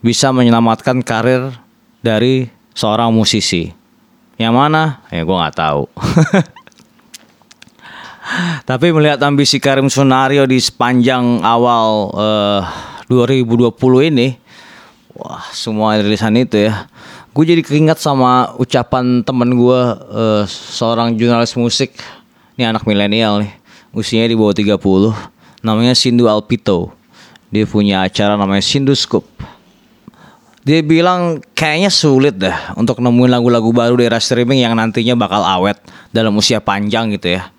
bisa 0.00 0.32
menyelamatkan 0.32 1.04
karir 1.04 1.52
dari 2.00 2.48
seorang 2.72 3.12
musisi. 3.12 3.68
Yang 4.40 4.54
mana? 4.56 5.04
Ya 5.12 5.22
gue 5.22 5.36
nggak 5.36 5.56
tahu. 5.56 5.84
Tapi 8.68 8.86
melihat 8.96 9.20
ambisi 9.20 9.60
Karim 9.60 9.92
Sunario 9.92 10.48
di 10.48 10.56
sepanjang 10.56 11.44
awal 11.44 12.08
eh, 12.16 12.60
2020 13.12 13.76
ini, 14.08 14.40
wah 15.12 15.44
semua 15.52 16.00
rilisan 16.00 16.32
itu 16.40 16.64
ya. 16.64 16.88
Gue 17.36 17.44
jadi 17.44 17.60
keinget 17.60 18.00
sama 18.00 18.56
ucapan 18.56 19.20
temen 19.20 19.52
gue, 19.52 19.80
eh, 20.16 20.42
seorang 20.48 21.12
jurnalis 21.20 21.52
musik, 21.60 21.92
ini 22.56 22.64
anak 22.64 22.88
milenial 22.88 23.44
nih, 23.44 23.52
usianya 23.94 24.34
di 24.34 24.36
bawah 24.36 24.52
30, 24.52 25.64
namanya 25.64 25.94
Sindu 25.94 26.26
Alpito. 26.26 26.92
Dia 27.54 27.64
punya 27.64 28.02
acara 28.02 28.34
namanya 28.34 28.60
Sindu 28.60 28.92
Scoop. 28.98 29.24
Dia 30.64 30.80
bilang 30.80 31.44
kayaknya 31.52 31.92
sulit 31.92 32.40
dah 32.40 32.72
untuk 32.74 32.98
nemuin 32.98 33.30
lagu-lagu 33.30 33.68
baru 33.68 34.00
di 34.00 34.08
era 34.08 34.16
streaming 34.16 34.64
yang 34.64 34.72
nantinya 34.72 35.12
bakal 35.12 35.44
awet 35.44 35.76
dalam 36.08 36.32
usia 36.34 36.58
panjang 36.58 37.12
gitu 37.14 37.36
ya. 37.36 37.52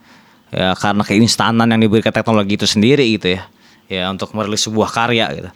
Ya 0.50 0.74
karena 0.74 1.06
keinstanan 1.06 1.70
yang 1.70 1.82
diberikan 1.86 2.10
teknologi 2.10 2.58
itu 2.58 2.66
sendiri 2.66 3.06
gitu 3.14 3.38
ya. 3.38 3.42
Ya 3.86 4.04
untuk 4.10 4.34
merilis 4.34 4.66
sebuah 4.66 4.90
karya 4.90 5.26
gitu. 5.38 5.50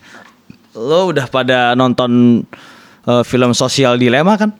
Lo 0.78 1.10
udah 1.10 1.26
pada 1.26 1.74
nonton 1.74 2.46
eh, 3.10 3.24
film 3.26 3.52
sosial 3.58 3.98
dilema 3.98 4.38
kan? 4.38 4.54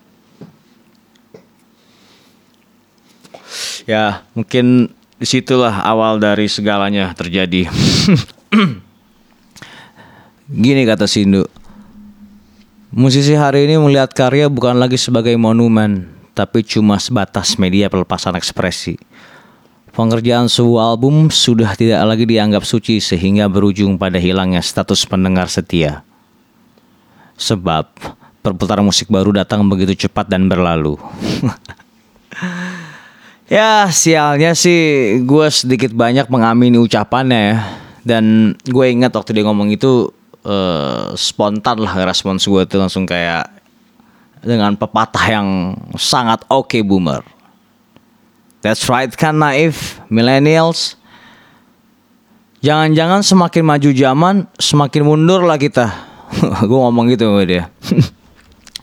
Ya 3.86 4.26
mungkin 4.34 4.90
di 5.20 5.28
situlah 5.28 5.84
awal 5.84 6.16
dari 6.16 6.48
segalanya 6.48 7.12
terjadi. 7.12 7.68
Gini 10.50 10.82
kata 10.88 11.06
Sindu. 11.06 11.44
Musisi 12.90 13.38
hari 13.38 13.70
ini 13.70 13.78
melihat 13.78 14.10
karya 14.16 14.50
bukan 14.50 14.80
lagi 14.80 14.98
sebagai 14.98 15.36
monumen, 15.38 16.10
tapi 16.34 16.66
cuma 16.66 16.98
sebatas 16.98 17.60
media 17.60 17.86
pelepasan 17.86 18.34
ekspresi. 18.34 18.98
Pengerjaan 19.94 20.48
sebuah 20.48 20.96
album 20.96 21.28
sudah 21.30 21.76
tidak 21.76 22.02
lagi 22.02 22.26
dianggap 22.26 22.64
suci 22.66 23.04
sehingga 23.04 23.46
berujung 23.52 24.00
pada 24.00 24.18
hilangnya 24.18 24.64
status 24.64 25.06
pendengar 25.06 25.52
setia. 25.52 26.02
Sebab 27.36 27.92
perputaran 28.40 28.88
musik 28.88 29.12
baru 29.12 29.36
datang 29.36 29.68
begitu 29.68 30.08
cepat 30.08 30.32
dan 30.32 30.48
berlalu. 30.48 30.96
ya 33.50 33.90
sialnya 33.90 34.54
sih 34.54 35.18
gue 35.26 35.48
sedikit 35.50 35.92
banyak 35.92 36.30
mengamini 36.30 36.78
ucapannya 36.78 37.42
ya. 37.54 37.58
Dan 38.06 38.56
gue 38.64 38.86
ingat 38.88 39.12
waktu 39.12 39.36
dia 39.36 39.44
ngomong 39.44 39.74
itu 39.74 40.08
eh, 40.46 41.12
spontan 41.20 41.84
lah 41.84 42.08
respons 42.08 42.46
gue 42.48 42.64
tuh 42.64 42.80
langsung 42.80 43.04
kayak 43.04 43.50
dengan 44.40 44.78
pepatah 44.80 45.26
yang 45.28 45.76
sangat 46.00 46.46
oke 46.48 46.80
boomer. 46.86 47.26
That's 48.64 48.88
right 48.88 49.12
kan 49.12 49.40
naif 49.40 50.00
millennials. 50.08 50.96
Jangan-jangan 52.60 53.24
semakin 53.24 53.64
maju 53.64 53.90
zaman 53.96 54.36
semakin 54.60 55.02
mundur 55.04 55.48
lah 55.48 55.56
kita. 55.56 55.92
gue 56.70 56.80
ngomong 56.80 57.08
gitu 57.12 57.32
sama 57.32 57.44
dia. 57.48 57.72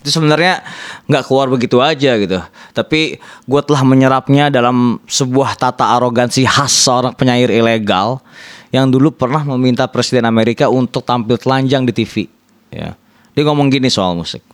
itu 0.06 0.14
sebenarnya 0.14 0.62
nggak 1.10 1.26
keluar 1.26 1.50
begitu 1.50 1.82
aja 1.82 2.14
gitu. 2.14 2.38
Tapi 2.70 3.18
gue 3.18 3.60
telah 3.66 3.82
menyerapnya 3.82 4.54
dalam 4.54 5.02
sebuah 5.10 5.58
tata 5.58 5.98
arogansi 5.98 6.46
khas 6.46 6.70
seorang 6.86 7.10
penyair 7.18 7.50
ilegal 7.50 8.22
yang 8.70 8.86
dulu 8.86 9.10
pernah 9.10 9.42
meminta 9.42 9.90
Presiden 9.90 10.30
Amerika 10.30 10.70
untuk 10.70 11.02
tampil 11.02 11.34
telanjang 11.42 11.82
di 11.82 11.90
TV. 11.90 12.30
Ya. 12.70 12.94
Dia 13.34 13.42
ngomong 13.42 13.66
gini 13.66 13.90
soal 13.90 14.14
musik. 14.14 14.46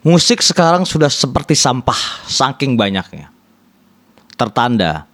Musik 0.00 0.40
sekarang 0.40 0.88
sudah 0.88 1.12
seperti 1.12 1.52
sampah, 1.52 2.24
saking 2.24 2.80
banyaknya 2.80 3.36
tertanda 4.36 5.08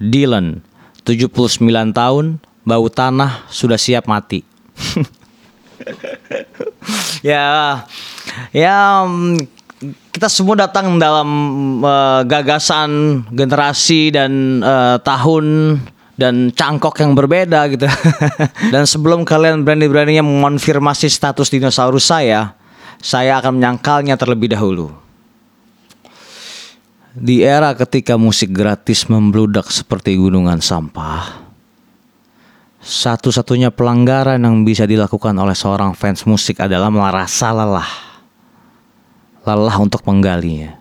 Dylan 0.00 0.64
79 1.04 1.60
tahun 1.92 2.40
bau 2.64 2.88
tanah 2.88 3.44
sudah 3.52 3.76
siap 3.76 4.08
mati 4.08 4.44
ya 7.30 7.82
ya 8.52 9.04
mm, 9.06 9.36
kita 10.12 10.28
semua 10.28 10.68
datang 10.68 11.00
dalam 11.00 11.28
uh, 11.80 12.20
gagasan 12.28 13.22
generasi 13.32 14.12
dan 14.12 14.60
uh, 14.60 15.00
tahun 15.00 15.78
dan 16.20 16.52
cangkok 16.52 17.00
yang 17.00 17.16
berbeda 17.16 17.64
gitu. 17.72 17.88
dan 18.74 18.84
sebelum 18.84 19.24
kalian 19.24 19.64
berani-beraninya 19.64 20.20
mengonfirmasi 20.20 21.08
status 21.08 21.48
dinosaurus 21.48 22.12
saya, 22.12 22.52
saya 23.00 23.40
akan 23.40 23.56
menyangkalnya 23.56 24.20
terlebih 24.20 24.52
dahulu. 24.52 24.92
Di 27.16 27.42
era 27.42 27.72
ketika 27.74 28.20
musik 28.20 28.52
gratis 28.52 29.08
membludak 29.08 29.66
seperti 29.72 30.14
gunungan 30.14 30.60
sampah, 30.60 31.39
satu-satunya 32.80 33.68
pelanggaran 33.68 34.40
yang 34.40 34.64
bisa 34.64 34.88
dilakukan 34.88 35.36
oleh 35.36 35.52
seorang 35.52 35.92
fans 35.92 36.24
musik 36.24 36.64
adalah 36.64 36.88
merasa 36.88 37.52
lelah. 37.52 37.92
Lelah 39.44 39.76
untuk 39.76 40.00
menggalinya. 40.08 40.80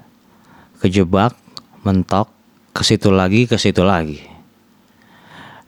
Kejebak, 0.80 1.36
mentok, 1.84 2.32
ke 2.72 2.88
situ 2.88 3.12
lagi, 3.12 3.52
ke 3.52 3.60
situ 3.60 3.84
lagi. 3.84 4.24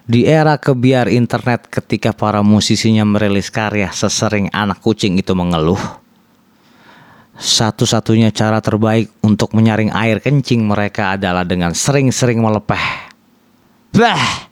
Di 0.08 0.24
era 0.28 0.56
kebiar 0.56 1.12
internet 1.12 1.68
ketika 1.68 2.16
para 2.16 2.40
musisinya 2.44 3.04
merilis 3.04 3.52
karya 3.52 3.92
sesering 3.92 4.48
anak 4.52 4.80
kucing 4.80 5.20
itu 5.20 5.32
mengeluh, 5.36 5.80
satu-satunya 7.36 8.32
cara 8.36 8.60
terbaik 8.60 9.12
untuk 9.24 9.56
menyaring 9.56 9.92
air 9.92 10.20
kencing 10.20 10.64
mereka 10.68 11.16
adalah 11.16 11.48
dengan 11.48 11.72
sering-sering 11.76 12.40
melepeh. 12.40 12.86
Bah! 13.96 14.50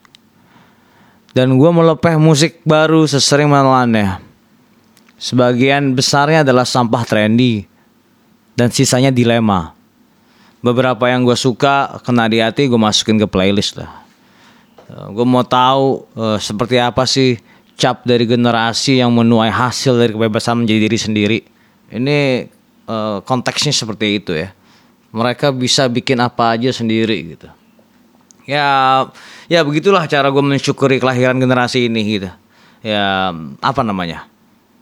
Dan 1.34 1.62
gue 1.62 1.72
melepeh 1.72 2.18
musik 2.18 2.62
baru 2.66 3.06
sesering 3.06 3.50
menelannya. 3.50 4.18
Sebagian 5.20 5.94
besarnya 5.94 6.42
adalah 6.42 6.66
sampah 6.66 7.06
trendy. 7.06 7.70
Dan 8.58 8.74
sisanya 8.74 9.14
dilema. 9.14 9.72
Beberapa 10.60 11.08
yang 11.08 11.24
gue 11.24 11.38
suka 11.40 12.02
kena 12.04 12.28
di 12.28 12.44
hati 12.44 12.68
gue 12.68 12.76
masukin 12.76 13.16
ke 13.16 13.28
playlist 13.30 13.80
lah. 13.80 14.04
Uh, 14.90 15.08
gue 15.16 15.24
mau 15.24 15.46
tahu 15.46 16.04
uh, 16.18 16.36
seperti 16.42 16.82
apa 16.82 17.06
sih 17.08 17.40
cap 17.80 18.04
dari 18.04 18.28
generasi 18.28 19.00
yang 19.00 19.16
menuai 19.16 19.48
hasil 19.48 19.96
dari 19.96 20.12
kebebasan 20.12 20.66
menjadi 20.66 20.80
diri 20.92 21.00
sendiri. 21.00 21.40
Ini 21.96 22.50
uh, 22.90 23.24
konteksnya 23.24 23.72
seperti 23.72 24.20
itu 24.20 24.36
ya. 24.36 24.52
Mereka 25.16 25.56
bisa 25.56 25.88
bikin 25.88 26.20
apa 26.20 26.60
aja 26.60 26.76
sendiri 26.76 27.38
gitu. 27.38 27.48
Ya, 28.50 29.06
ya 29.50 29.66
begitulah 29.66 30.06
cara 30.06 30.30
gue 30.30 30.44
mensyukuri 30.46 31.02
kelahiran 31.02 31.36
generasi 31.42 31.90
ini 31.90 32.02
gitu. 32.06 32.30
Ya, 32.86 33.34
apa 33.60 33.82
namanya? 33.84 34.30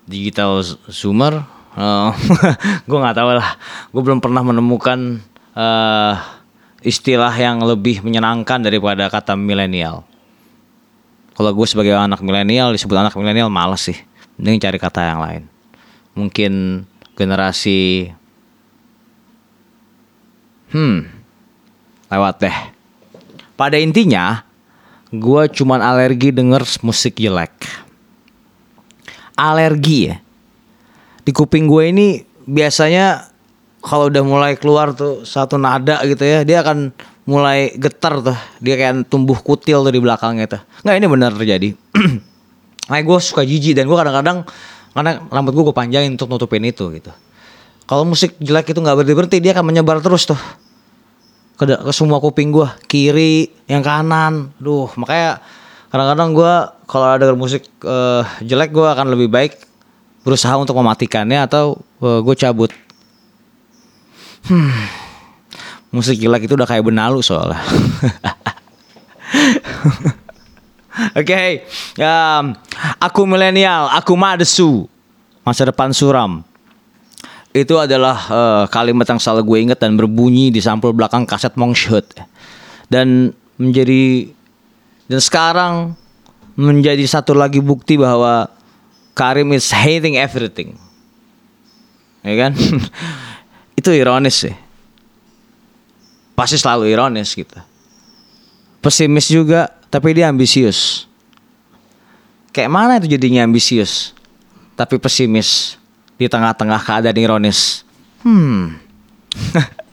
Digital 0.06 0.62
zoomer? 0.92 1.42
Uh, 1.78 2.10
gue 2.90 2.98
nggak 2.98 3.22
tahu 3.22 3.38
lah. 3.38 3.54
Gue 3.94 4.02
belum 4.02 4.18
pernah 4.18 4.42
menemukan 4.42 5.22
uh, 5.54 6.18
istilah 6.82 7.30
yang 7.38 7.62
lebih 7.62 8.02
menyenangkan 8.02 8.66
daripada 8.66 9.06
kata 9.14 9.38
milenial. 9.38 10.02
Kalau 11.38 11.54
gue 11.54 11.68
sebagai 11.70 11.94
anak 11.94 12.26
milenial 12.26 12.74
disebut 12.74 12.98
anak 12.98 13.14
milenial 13.14 13.54
males 13.54 13.86
sih. 13.86 13.98
Mending 14.42 14.58
cari 14.58 14.82
kata 14.82 15.02
yang 15.06 15.22
lain. 15.22 15.44
Mungkin 16.18 16.82
generasi 17.14 18.10
hmm 20.74 20.98
lewat 22.10 22.36
deh 22.44 22.58
pada 23.56 23.80
intinya 23.80 24.47
gue 25.14 25.44
cuman 25.56 25.80
alergi 25.80 26.36
denger 26.36 26.64
musik 26.84 27.16
jelek. 27.16 27.54
Alergi 29.38 30.12
ya? 30.12 30.16
Di 31.24 31.32
kuping 31.32 31.68
gue 31.68 31.92
ini 31.92 32.08
biasanya 32.48 33.28
kalau 33.84 34.12
udah 34.12 34.24
mulai 34.24 34.54
keluar 34.60 34.92
tuh 34.92 35.24
satu 35.24 35.56
nada 35.56 36.02
gitu 36.04 36.24
ya 36.24 36.44
dia 36.44 36.64
akan 36.64 36.92
mulai 37.28 37.76
getar 37.76 38.20
tuh. 38.20 38.38
Dia 38.60 38.76
kayak 38.76 39.08
tumbuh 39.08 39.38
kutil 39.40 39.84
tuh 39.84 39.94
di 39.94 40.00
belakangnya 40.00 40.48
tuh. 40.58 40.62
Nggak 40.84 40.96
ini 40.96 41.08
benar 41.08 41.32
terjadi. 41.36 41.70
Nah 42.88 43.04
gue 43.04 43.20
suka 43.20 43.44
jijik 43.44 43.76
dan 43.76 43.84
gue 43.84 43.98
kadang-kadang 44.00 44.48
karena 44.96 45.20
rambut 45.28 45.52
gue 45.52 45.64
gue 45.68 45.76
panjangin 45.76 46.16
untuk 46.16 46.32
nutupin 46.32 46.64
itu 46.64 46.88
gitu. 46.96 47.12
Kalau 47.84 48.08
musik 48.08 48.40
jelek 48.40 48.72
itu 48.72 48.80
nggak 48.80 48.96
berhenti 48.96 49.12
berhenti 49.12 49.38
dia 49.44 49.52
akan 49.52 49.76
menyebar 49.76 50.00
terus 50.00 50.24
tuh 50.24 50.40
ke, 51.58 51.66
ke 51.66 51.92
semua 51.92 52.22
kuping 52.22 52.54
gue 52.54 52.70
kiri 52.86 53.50
yang 53.66 53.82
kanan. 53.82 54.54
Duh 54.62 54.88
makanya 54.96 55.42
kadang-kadang 55.90 56.30
gue 56.38 56.54
kalau 56.86 57.08
ada 57.10 57.34
musik 57.34 57.66
uh, 57.84 58.24
jelek 58.46 58.72
gue 58.72 58.88
akan 58.88 59.12
lebih 59.12 59.28
baik 59.28 59.58
berusaha 60.22 60.54
untuk 60.56 60.78
mematikannya 60.78 61.44
atau 61.44 61.82
uh, 62.00 62.22
gue 62.22 62.36
cabut. 62.38 62.72
Hmm, 64.48 64.72
musik 65.92 66.16
jelek 66.16 66.48
itu 66.48 66.56
udah 66.56 66.70
kayak 66.70 66.86
benalu 66.88 67.20
soalnya. 67.20 67.60
Oke, 71.14 71.30
okay. 71.30 71.50
um, 72.02 72.58
aku 72.98 73.28
milenial, 73.30 73.86
aku 73.94 74.18
madesu, 74.18 74.90
masa 75.46 75.70
depan 75.70 75.94
suram. 75.94 76.47
Itu 77.58 77.82
adalah 77.82 78.18
uh, 78.30 78.64
kalimat 78.70 79.10
yang 79.10 79.18
selalu 79.18 79.42
gue 79.50 79.58
inget 79.66 79.80
dan 79.82 79.98
berbunyi 79.98 80.54
di 80.54 80.62
sampul 80.62 80.94
belakang 80.94 81.26
kaset 81.26 81.58
Mongshoot. 81.58 82.06
Dan 82.86 83.34
menjadi 83.58 84.30
dan 85.10 85.18
sekarang 85.18 85.74
menjadi 86.54 87.02
satu 87.10 87.34
lagi 87.34 87.58
bukti 87.58 87.98
bahwa 87.98 88.46
Karim 89.18 89.58
is 89.58 89.74
hating 89.74 90.22
everything. 90.22 90.78
Ya 92.22 92.46
kan? 92.46 92.54
Itu 93.80 93.90
ironis 93.90 94.46
sih. 94.46 94.56
Pasti 96.38 96.62
selalu 96.62 96.94
ironis 96.94 97.34
gitu. 97.34 97.58
Pesimis 98.86 99.26
juga 99.34 99.74
tapi 99.90 100.14
dia 100.14 100.30
ambisius. 100.30 101.10
Kayak 102.54 102.74
mana 102.74 102.98
itu 102.98 103.06
jadinya 103.06 103.46
ambisius, 103.46 104.18
tapi 104.74 104.98
pesimis 104.98 105.77
di 106.18 106.26
tengah-tengah 106.26 106.82
keadaan 106.82 107.18
ironis. 107.18 107.86
Hmm. 108.26 108.78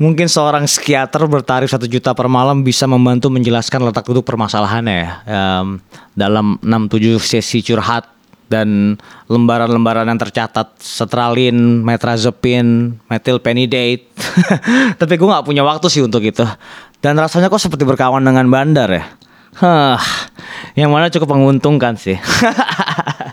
Mungkin 0.00 0.32
seorang 0.32 0.64
psikiater 0.64 1.28
bertarif 1.28 1.68
satu 1.68 1.84
juta 1.84 2.16
per 2.16 2.24
malam 2.24 2.64
bisa 2.64 2.88
membantu 2.88 3.28
menjelaskan 3.28 3.84
letak 3.84 4.08
duduk 4.08 4.24
permasalahannya 4.24 4.96
ya. 4.96 5.10
Um, 5.28 5.76
dalam 6.16 6.56
6-7 6.64 7.20
sesi 7.20 7.60
curhat 7.60 8.08
dan 8.50 8.96
lembaran-lembaran 9.30 10.08
yang 10.08 10.16
tercatat 10.16 10.74
setralin, 10.80 11.84
metrazepin, 11.84 12.98
metilpenidate. 13.06 14.08
Tapi 15.00 15.12
gue 15.20 15.28
nggak 15.28 15.46
punya 15.46 15.62
waktu 15.62 15.86
sih 15.92 16.02
untuk 16.02 16.24
itu. 16.24 16.42
Dan 17.04 17.20
rasanya 17.20 17.52
kok 17.52 17.60
seperti 17.60 17.84
berkawan 17.84 18.24
dengan 18.24 18.48
bandar 18.48 18.88
ya. 18.90 19.04
Hah, 19.60 20.00
yang 20.74 20.90
mana 20.90 21.12
cukup 21.12 21.36
menguntungkan 21.36 21.94
sih. 22.00 22.16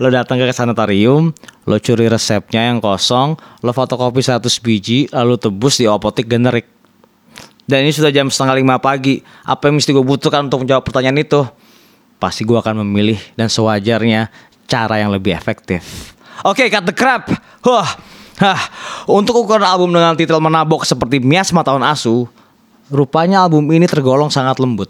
lo 0.00 0.08
datang 0.08 0.40
ke 0.40 0.48
sanitarium, 0.52 1.32
lo 1.68 1.76
curi 1.78 2.06
resepnya 2.08 2.72
yang 2.72 2.78
kosong, 2.78 3.36
lo 3.60 3.70
fotokopi 3.70 4.20
100 4.24 4.48
biji, 4.60 5.06
lalu 5.12 5.36
tebus 5.36 5.80
di 5.80 5.86
apotek 5.88 6.26
generik. 6.26 6.66
Dan 7.68 7.86
ini 7.86 7.94
sudah 7.94 8.10
jam 8.10 8.26
setengah 8.26 8.58
lima 8.58 8.82
pagi. 8.82 9.22
Apa 9.46 9.70
yang 9.70 9.78
mesti 9.78 9.94
gue 9.94 10.02
butuhkan 10.02 10.50
untuk 10.50 10.66
menjawab 10.66 10.82
pertanyaan 10.82 11.22
itu? 11.22 11.46
Pasti 12.18 12.42
gue 12.42 12.58
akan 12.58 12.82
memilih 12.82 13.20
dan 13.38 13.46
sewajarnya 13.46 14.26
cara 14.66 14.98
yang 14.98 15.14
lebih 15.14 15.32
efektif. 15.38 16.12
Oke, 16.42 16.66
cut 16.66 16.82
the 16.82 16.94
crap. 16.96 17.30
Wah, 17.62 17.86
Hah, 18.40 18.56
untuk 19.04 19.44
ukuran 19.44 19.60
album 19.60 19.92
dengan 19.92 20.16
titel 20.16 20.40
menabok 20.40 20.88
seperti 20.88 21.20
Miasma 21.20 21.60
Tahun 21.60 21.84
Asu, 21.84 22.24
rupanya 22.88 23.44
album 23.44 23.68
ini 23.68 23.84
tergolong 23.84 24.32
sangat 24.32 24.56
lembut. 24.56 24.88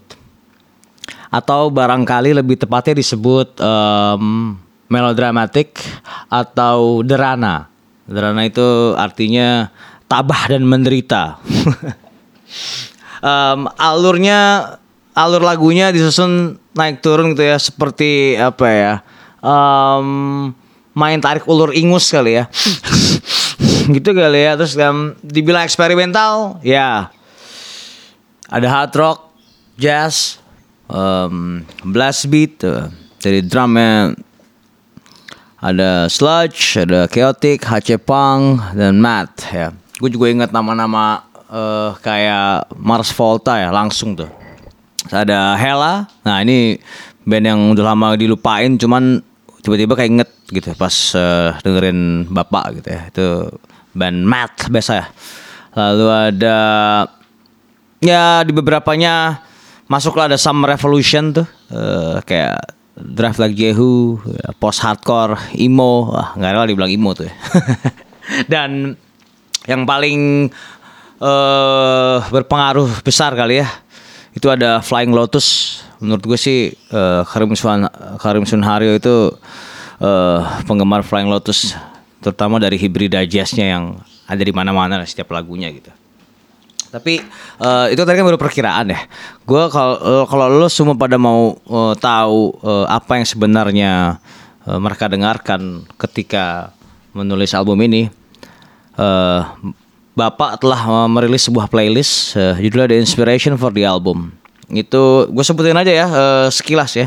Atau 1.31 1.71
barangkali 1.71 2.35
lebih 2.35 2.59
tepatnya 2.59 2.99
disebut 2.99 3.59
um, 3.63 4.59
melodramatik 4.91 5.79
atau 6.27 7.07
derana. 7.07 7.71
Derana 8.11 8.43
itu 8.43 8.99
artinya 8.99 9.71
tabah 10.11 10.51
dan 10.51 10.67
menderita. 10.67 11.39
um, 13.23 13.71
alurnya 13.79 14.75
alur 15.15 15.43
lagunya 15.45 15.93
disusun 15.93 16.59
naik 16.75 17.05
turun 17.05 17.35
gitu 17.37 17.45
ya 17.45 17.57
seperti 17.61 18.41
apa 18.41 18.67
ya 18.71 18.93
um, 19.45 20.51
main 20.97 21.21
tarik 21.21 21.45
ulur 21.47 21.75
ingus 21.77 22.09
kali 22.11 22.41
ya 22.41 22.45
gitu 23.95 24.11
kali 24.17 24.41
ya 24.49 24.53
terus 24.57 24.75
um, 24.81 25.15
dibilang 25.21 25.67
eksperimental 25.67 26.63
ya 26.65 27.13
ada 28.49 28.67
hard 28.67 28.93
rock 28.97 29.19
jazz 29.77 30.40
um, 30.91 31.63
blast 31.87 32.27
beat 32.29 32.61
uh, 32.67 32.91
dari 33.23 33.41
drumnya 33.47 34.13
ada 35.61 36.09
sludge 36.11 36.81
ada 36.81 37.07
chaotic 37.07 37.63
HC 37.63 38.01
punk 38.03 38.61
dan 38.75 38.99
mat 38.99 39.31
ya. 39.53 39.71
Gue 40.01 40.09
juga 40.09 40.33
ingat 40.33 40.51
nama-nama 40.51 41.25
uh, 41.53 41.93
kayak 42.01 42.73
Mars 42.81 43.13
Volta 43.13 43.61
ya 43.61 43.69
langsung 43.69 44.17
tuh. 44.17 44.31
Ada 45.13 45.57
Hella. 45.61 46.09
Nah 46.25 46.37
ini 46.41 46.81
band 47.29 47.45
yang 47.45 47.61
udah 47.77 47.85
lama 47.93 48.17
dilupain 48.17 48.81
cuman 48.81 49.21
tiba-tiba 49.61 49.93
kayak 49.93 50.11
inget 50.11 50.31
gitu 50.49 50.73
pas 50.75 50.95
uh, 51.13 51.53
dengerin 51.61 52.25
bapak 52.33 52.81
gitu 52.81 52.89
ya. 52.89 53.01
Itu 53.13 53.27
band 53.93 54.25
Matt 54.25 54.73
biasa 54.73 54.93
ya. 54.97 55.07
Lalu 55.77 56.07
ada 56.09 56.59
ya 58.01 58.41
di 58.43 58.53
beberapanya 58.57 59.45
masuklah 59.91 60.31
ada 60.31 60.39
Some 60.39 60.63
Revolution 60.63 61.35
tuh 61.35 61.47
uh, 61.75 62.23
kayak 62.23 62.63
Drive 62.95 63.43
Like 63.43 63.59
Jehu 63.59 64.23
post 64.63 64.79
hardcore 64.87 65.35
emo 65.59 66.15
wah 66.15 66.31
nggak 66.39 66.51
rela 66.55 66.67
dibilang 66.71 66.95
emo 66.95 67.11
tuh 67.11 67.27
ya. 67.27 67.35
dan 68.53 68.95
yang 69.67 69.83
paling 69.83 70.47
uh, 71.19 72.23
berpengaruh 72.31 73.03
besar 73.03 73.35
kali 73.35 73.67
ya 73.67 73.69
itu 74.31 74.47
ada 74.47 74.79
Flying 74.79 75.11
Lotus 75.11 75.81
menurut 75.99 76.23
gue 76.23 76.39
sih 76.39 76.71
uh, 76.95 77.27
Karim 77.27 77.59
Sun 77.59 77.83
Karim 78.23 78.47
Sunhario 78.47 78.95
itu 78.95 79.35
uh, 79.99 80.39
penggemar 80.71 81.03
Flying 81.03 81.27
Lotus 81.27 81.75
terutama 82.23 82.63
dari 82.63 82.79
hibrida 82.79 83.27
jazznya 83.27 83.75
yang 83.75 83.85
ada 84.31 84.43
di 84.47 84.53
mana-mana 84.55 85.03
setiap 85.03 85.35
lagunya 85.35 85.67
gitu. 85.75 85.91
Tapi 86.91 87.23
uh, 87.63 87.87
itu 87.87 88.03
tadi 88.03 88.19
kan 88.19 88.27
baru 88.27 88.39
perkiraan 88.39 88.91
ya. 88.91 89.01
Gue 89.47 89.71
kalau 89.71 90.27
kalau 90.27 90.47
lo 90.51 90.67
semua 90.67 90.99
pada 90.99 91.15
mau 91.15 91.55
uh, 91.71 91.95
tahu 91.95 92.59
uh, 92.67 92.87
apa 92.91 93.23
yang 93.23 93.27
sebenarnya 93.27 94.19
uh, 94.67 94.79
mereka 94.83 95.07
dengarkan 95.07 95.87
ketika 95.95 96.75
menulis 97.15 97.55
album 97.55 97.79
ini, 97.87 98.11
uh, 98.99 99.47
Bapak 100.19 100.59
telah 100.59 101.07
merilis 101.07 101.47
sebuah 101.47 101.71
playlist 101.71 102.35
uh, 102.35 102.59
judulnya 102.59 102.91
The 102.91 102.99
Inspiration 102.99 103.55
for 103.55 103.71
the 103.71 103.87
Album. 103.87 104.35
Itu 104.67 105.31
gue 105.31 105.45
sebutin 105.47 105.79
aja 105.79 105.95
ya 105.95 106.07
uh, 106.11 106.47
sekilas 106.51 106.99
ya. 106.99 107.07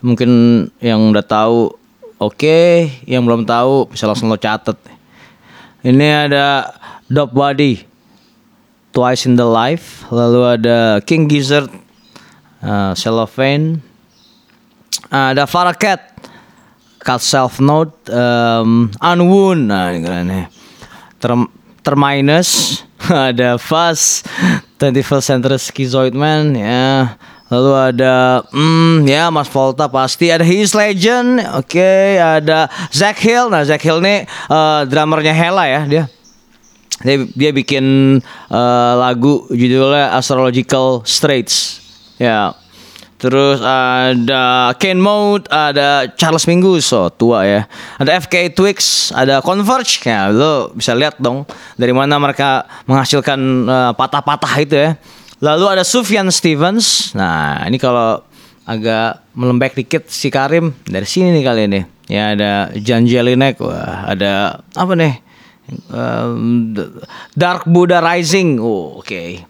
Mungkin 0.00 0.66
yang 0.80 1.12
udah 1.12 1.22
tahu 1.22 1.68
oke. 2.16 2.40
Okay, 2.40 3.04
yang 3.04 3.28
belum 3.28 3.44
tahu 3.44 3.92
bisa 3.92 4.08
langsung 4.08 4.32
lo 4.32 4.40
catet. 4.40 4.80
Ini 5.84 6.32
ada 6.32 6.72
Dop 7.12 7.36
Body 7.36 7.91
Twice 8.92 9.24
in 9.24 9.40
the 9.40 9.48
Life 9.48 10.04
lalu 10.12 10.60
ada 10.60 11.00
King 11.02 11.26
Gizzard 11.26 11.72
uh, 12.60 12.92
Cellophane 12.92 13.80
ada 15.08 15.48
Farakat 15.48 16.00
Cut 17.00 17.24
Self 17.24 17.58
Note 17.58 17.96
um, 18.12 18.92
Unwound 19.00 19.72
nah 19.72 19.90
ini 19.90 20.04
keren 20.04 20.28
ya 20.28 20.44
Term 21.18 21.48
Terminus 21.82 22.84
ada 23.32 23.58
Fuzz 23.58 24.22
21st 24.78 25.24
Century 25.24 25.58
Schizoid 25.58 26.14
Man 26.14 26.54
ya 26.54 27.16
Lalu 27.52 27.72
ada 27.76 28.40
hmm 28.48 29.04
ya 29.04 29.28
Mas 29.28 29.44
Volta 29.52 29.84
pasti 29.84 30.32
ada 30.32 30.40
His 30.40 30.72
Legend, 30.72 31.36
oke 31.52 31.68
okay, 31.68 32.16
ada 32.16 32.64
Zack 32.88 33.20
Hill. 33.20 33.52
Nah 33.52 33.60
Zack 33.68 33.84
Hill 33.84 34.00
nih 34.00 34.24
uh, 34.48 34.88
drummernya 34.88 35.36
Hella 35.36 35.68
ya 35.68 35.80
dia. 35.84 36.04
Dia, 37.02 37.26
dia 37.34 37.50
bikin 37.50 37.84
uh, 38.50 38.92
lagu 38.98 39.46
judulnya 39.50 40.14
Astrological 40.14 41.02
Straits. 41.02 41.82
Ya. 42.18 42.54
Terus 43.22 43.62
ada 43.62 44.74
Ken 44.82 44.98
Mode, 44.98 45.46
ada 45.46 46.10
Charles 46.18 46.42
Mingus, 46.50 46.90
oh 46.90 47.06
tua 47.06 47.46
ya. 47.46 47.70
Ada 48.02 48.18
FK 48.26 48.50
Twix, 48.50 49.10
ada 49.14 49.38
Converge. 49.38 50.02
Ya, 50.02 50.26
lo 50.34 50.74
bisa 50.74 50.90
lihat 50.90 51.22
dong 51.22 51.46
dari 51.78 51.94
mana 51.94 52.18
mereka 52.18 52.66
menghasilkan 52.90 53.38
eh, 53.62 53.92
patah-patah 53.94 54.54
uh, 54.58 54.64
itu 54.66 54.74
ya. 54.74 54.98
Lalu 55.38 55.70
ada 55.70 55.86
Sufjan 55.86 56.34
Stevens. 56.34 57.14
Nah, 57.14 57.62
ini 57.62 57.78
kalau 57.78 58.26
agak 58.66 59.22
melembek 59.38 59.78
dikit 59.78 60.10
si 60.10 60.26
Karim 60.26 60.74
dari 60.82 61.06
sini 61.06 61.30
nih 61.30 61.42
kali 61.46 61.62
ini. 61.70 61.80
Ya 62.10 62.34
ada 62.34 62.74
Jan 62.74 63.06
Jelinek, 63.06 63.62
wah 63.62 64.10
ada 64.10 64.66
apa 64.74 64.92
nih? 64.98 65.21
Um, 65.92 66.72
Dark 67.36 67.64
Buddha 67.68 68.02
Rising. 68.02 68.58
Oh, 68.58 69.00
oke. 69.00 69.06
Okay. 69.06 69.42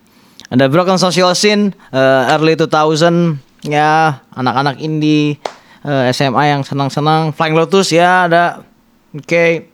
Ada 0.53 0.69
Broken 0.69 1.01
Social 1.01 1.33
Scene 1.33 1.73
uh, 1.97 2.29
early 2.37 2.53
2000 2.61 3.41
ya 3.67 4.21
anak-anak 4.35 4.83
indie 4.83 5.39
uh, 5.87 6.11
SMA 6.11 6.51
yang 6.51 6.63
senang-senang 6.67 7.31
Flying 7.31 7.55
Lotus 7.55 7.95
ya 7.95 8.27
ada 8.27 8.67
oke 9.15 9.23
okay. 9.23 9.71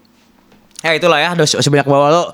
ya 0.85 0.93
itulah 0.93 1.19
ya 1.21 1.33
ada 1.33 1.45
sebanyak 1.49 1.89
bawah 1.89 2.09
lo 2.13 2.25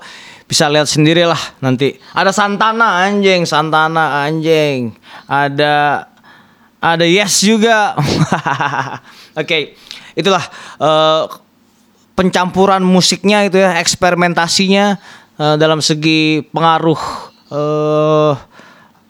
bisa 0.45 0.69
lihat 0.69 0.85
sendiri 0.85 1.25
lah 1.25 1.39
nanti 1.63 1.95
ada 2.11 2.29
Santana 2.35 3.07
anjing 3.07 3.47
Santana 3.47 4.27
anjing 4.27 4.93
ada 5.25 6.05
ada 6.83 7.05
Yes 7.07 7.41
juga 7.41 7.95
oke 7.97 9.47
okay. 9.47 9.79
itulah 10.13 10.43
uh, 10.77 11.44
pencampuran 12.15 12.81
musiknya 12.81 13.43
itu 13.45 13.59
ya 13.59 13.75
eksperimentasinya 13.77 14.97
uh, 15.35 15.55
dalam 15.59 15.83
segi 15.83 16.47
pengaruh 16.49 16.99
uh, 17.51 18.33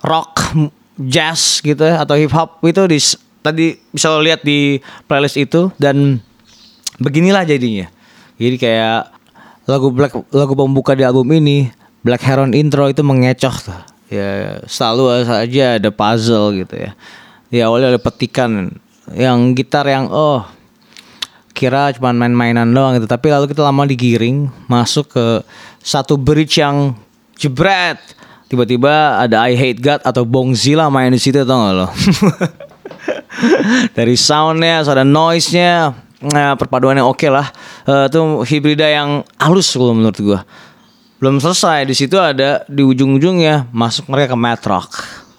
rock 0.02 0.58
jazz 0.98 1.62
gitu 1.62 1.86
ya 1.86 2.02
atau 2.02 2.18
hip 2.18 2.34
hop 2.34 2.60
itu 2.66 2.82
di 2.90 3.00
tadi 3.46 3.78
bisa 3.94 4.10
lo 4.10 4.26
lihat 4.26 4.42
di 4.42 4.82
playlist 5.06 5.38
itu 5.38 5.70
dan 5.78 6.18
beginilah 6.98 7.46
jadinya. 7.46 7.86
Jadi 8.42 8.58
kayak 8.58 9.14
lagu 9.70 9.94
Black 9.94 10.14
lagu 10.34 10.54
pembuka 10.58 10.98
di 10.98 11.06
album 11.06 11.30
ini 11.38 11.70
Black 12.02 12.26
Heron 12.26 12.58
intro 12.58 12.90
itu 12.90 13.06
mengecoh 13.06 13.54
tuh. 13.54 13.82
Ya 14.10 14.62
selalu 14.66 15.26
saja 15.26 15.78
ada 15.78 15.90
puzzle 15.94 16.66
gitu 16.66 16.76
ya. 16.78 16.92
Awalnya 17.56 17.96
ada 17.96 18.02
petikan 18.02 18.74
yang 19.14 19.54
gitar 19.54 19.86
yang 19.86 20.10
oh 20.10 20.44
kira 21.56 21.96
cuma 21.96 22.12
main-mainan 22.12 22.68
doang 22.68 23.00
gitu 23.00 23.08
tapi 23.08 23.32
lalu 23.32 23.48
kita 23.48 23.64
lama 23.64 23.88
digiring 23.88 24.52
masuk 24.68 25.16
ke 25.16 25.26
satu 25.80 26.20
bridge 26.20 26.60
yang 26.60 26.92
jebret 27.40 27.98
tiba-tiba 28.52 29.24
ada 29.24 29.48
I 29.48 29.58
Hate 29.58 29.82
God 29.82 30.02
atau 30.06 30.24
Bongzilla 30.28 30.92
main 30.92 31.10
di 31.10 31.20
situ 31.22 31.42
tau 31.48 31.58
gak 31.66 31.74
lo? 31.74 31.88
Dari 33.98 34.16
soundnya, 34.16 34.86
ada 34.86 35.04
noise-nya, 35.04 35.92
nah, 36.24 36.56
perpaduannya 36.56 37.04
oke 37.04 37.20
okay 37.20 37.30
lah. 37.30 37.48
Uh, 37.84 38.08
itu 38.08 38.22
hibrida 38.54 38.88
yang 38.88 39.22
halus 39.36 39.76
kalau 39.76 39.92
menurut 39.92 40.18
gua. 40.24 40.40
Belum 41.20 41.40
selesai 41.40 41.88
di 41.88 41.96
situ 41.96 42.16
ada 42.20 42.64
di 42.68 42.84
ujung-ujungnya 42.84 43.72
masuk 43.72 44.08
mereka 44.12 44.36
ke 44.36 44.40
metrock. 44.40 44.90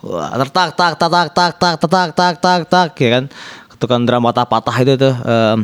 Wah, 0.05 0.33
tertak 0.45 0.77
tak 0.77 0.93
tak 1.01 1.11
tak 1.11 1.29
tak 1.33 1.53
tak 1.57 1.77
tak 1.89 2.09
tak 2.15 2.35
tak 2.41 2.61
tak 2.69 2.89
ya 2.97 3.09
kan. 3.21 3.25
Ketukan 3.75 4.01
drum 4.09 4.25
patah-patah 4.25 4.77
itu 4.83 4.95
tuh. 4.97 5.15
Um, 5.25 5.59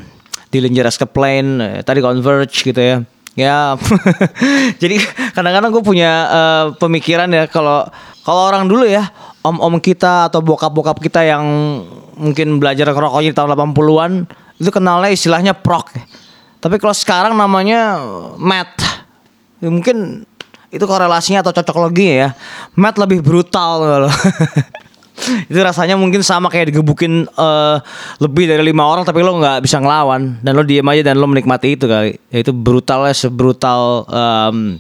Dillinger 0.53 0.87
Escaplane, 0.93 1.81
tadi 1.83 2.05
Converge 2.05 2.61
gitu 2.61 2.77
ya 2.79 3.01
Ya, 3.33 3.81
jadi 4.83 5.01
kadang-kadang 5.33 5.73
gue 5.73 5.81
punya 5.81 6.29
uh, 6.29 6.65
pemikiran 6.77 7.33
ya 7.33 7.49
kalau 7.49 7.89
kalau 8.29 8.53
orang 8.53 8.69
dulu 8.69 8.85
ya 8.85 9.09
om-om 9.41 9.81
kita 9.81 10.29
atau 10.29 10.45
bokap-bokap 10.45 11.01
kita 11.01 11.25
yang 11.25 11.45
mungkin 12.21 12.61
belajar 12.61 12.93
rokoknya 12.93 13.33
di 13.33 13.37
tahun 13.37 13.57
80-an 13.57 14.13
itu 14.61 14.69
kenalnya 14.69 15.11
istilahnya 15.11 15.57
prok. 15.57 15.97
Tapi 16.61 16.77
kalau 16.77 16.93
sekarang 16.93 17.33
namanya 17.33 18.05
mat. 18.37 18.77
Ya, 19.65 19.73
mungkin 19.73 20.29
itu 20.69 20.85
korelasinya 20.85 21.41
atau 21.41 21.57
cocok 21.57 21.89
lagi 21.89 22.21
ya. 22.21 22.37
Matt 22.77 23.01
lebih 23.01 23.25
brutal 23.25 23.81
kalau. 23.81 24.13
itu 25.51 25.61
rasanya 25.61 25.95
mungkin 25.95 26.21
sama 26.25 26.51
kayak 26.51 26.75
digebukin 26.75 27.27
eh, 27.27 27.77
lebih 28.19 28.51
dari 28.51 28.63
lima 28.67 28.87
orang 28.87 29.07
tapi 29.07 29.23
lo 29.23 29.39
nggak 29.39 29.63
bisa 29.63 29.79
ngelawan 29.79 30.43
dan 30.43 30.53
lo 30.55 30.63
diem 30.67 30.87
aja 30.87 31.13
dan 31.13 31.19
lo 31.19 31.27
menikmati 31.31 31.79
itu 31.79 31.87
kali. 31.87 32.19
Itu 32.31 32.51
brutalnya 32.55 33.15
sebrutal 33.15 34.07
em, 34.11 34.79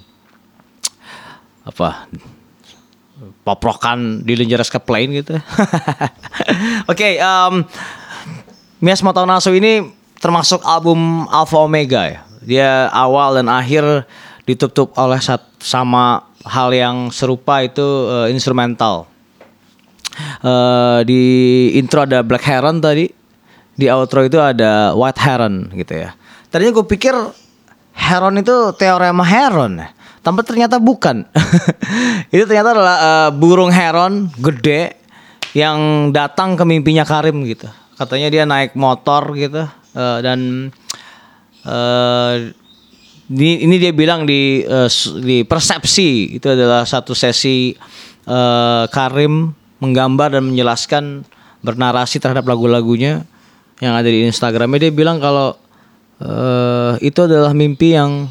apa 1.62 2.10
poprokan 3.42 4.22
di 4.22 4.38
Dangerous 4.38 4.70
ke 4.70 4.78
plane 4.82 5.22
gitu. 5.22 5.34
Oke, 6.90 7.18
em 7.18 7.54
Mias 8.82 9.02
Motonaso 9.02 9.54
ini 9.54 9.86
termasuk 10.18 10.62
album 10.66 11.26
Alpha 11.30 11.58
Omega 11.58 12.02
ya. 12.06 12.20
Dia 12.42 12.70
awal 12.90 13.38
dan 13.38 13.46
akhir 13.46 14.06
ditutup 14.42 14.90
oleh 14.98 15.22
sama 15.62 16.26
hal 16.42 16.74
yang 16.74 17.10
serupa 17.14 17.62
itu 17.62 17.82
eh, 18.10 18.34
instrumental. 18.34 19.11
Eh, 20.42 20.98
di 21.08 21.22
intro 21.76 22.04
ada 22.04 22.20
Black 22.20 22.44
Heron 22.44 22.78
tadi, 22.78 23.08
di 23.72 23.86
outro 23.88 24.20
itu 24.20 24.36
ada 24.36 24.92
White 24.92 25.20
Heron 25.22 25.72
gitu 25.72 26.04
ya. 26.04 26.12
Tadinya 26.52 26.72
gue 26.76 26.86
pikir 26.86 27.14
Heron 27.96 28.36
itu 28.36 28.72
teorema 28.76 29.24
Heron 29.24 29.80
ya. 29.80 29.88
Tapi 30.22 30.38
ternyata 30.46 30.78
bukan. 30.78 31.26
itu 32.34 32.44
ternyata 32.44 32.76
adalah 32.76 32.96
eh, 33.00 33.30
burung 33.34 33.72
heron 33.74 34.30
gede 34.38 34.94
yang 35.56 36.08
datang 36.14 36.54
ke 36.54 36.62
mimpinya 36.62 37.02
Karim 37.02 37.42
gitu. 37.42 37.66
Katanya 37.98 38.28
dia 38.30 38.44
naik 38.46 38.76
motor 38.78 39.34
gitu 39.34 39.66
eh, 39.96 40.18
dan 40.22 40.70
eh 41.62 42.34
ini, 43.32 43.64
ini 43.64 43.76
dia 43.80 43.94
bilang 43.94 44.26
di 44.26 44.60
s- 44.66 45.14
di 45.22 45.46
persepsi 45.46 46.36
itu 46.36 46.46
adalah 46.50 46.82
satu 46.84 47.14
sesi 47.14 47.72
eh, 48.26 48.84
Karim 48.90 49.61
menggambar 49.82 50.38
dan 50.38 50.54
menjelaskan 50.54 51.26
bernarasi 51.66 52.22
terhadap 52.22 52.46
lagu-lagunya 52.46 53.26
yang 53.82 53.98
ada 53.98 54.06
di 54.06 54.22
Instagramnya 54.22 54.86
dia 54.86 54.92
bilang 54.94 55.18
kalau 55.18 55.58
eh, 56.22 57.02
itu 57.02 57.26
adalah 57.26 57.50
mimpi 57.50 57.98
yang 57.98 58.30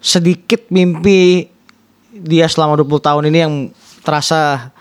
sedikit 0.00 0.72
mimpi 0.72 1.52
dia 2.16 2.48
selama 2.48 2.80
20 2.80 2.96
tahun 2.96 3.24
ini 3.28 3.38
yang 3.44 3.54
terasa 4.00 4.72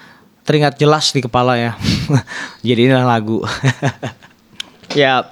teringat 0.44 0.76
jelas 0.76 1.12
di 1.16 1.24
kepala 1.24 1.56
ya. 1.56 1.72
Jadi 2.68 2.92
inilah 2.92 3.08
lagu. 3.08 3.44
ya 5.00 5.28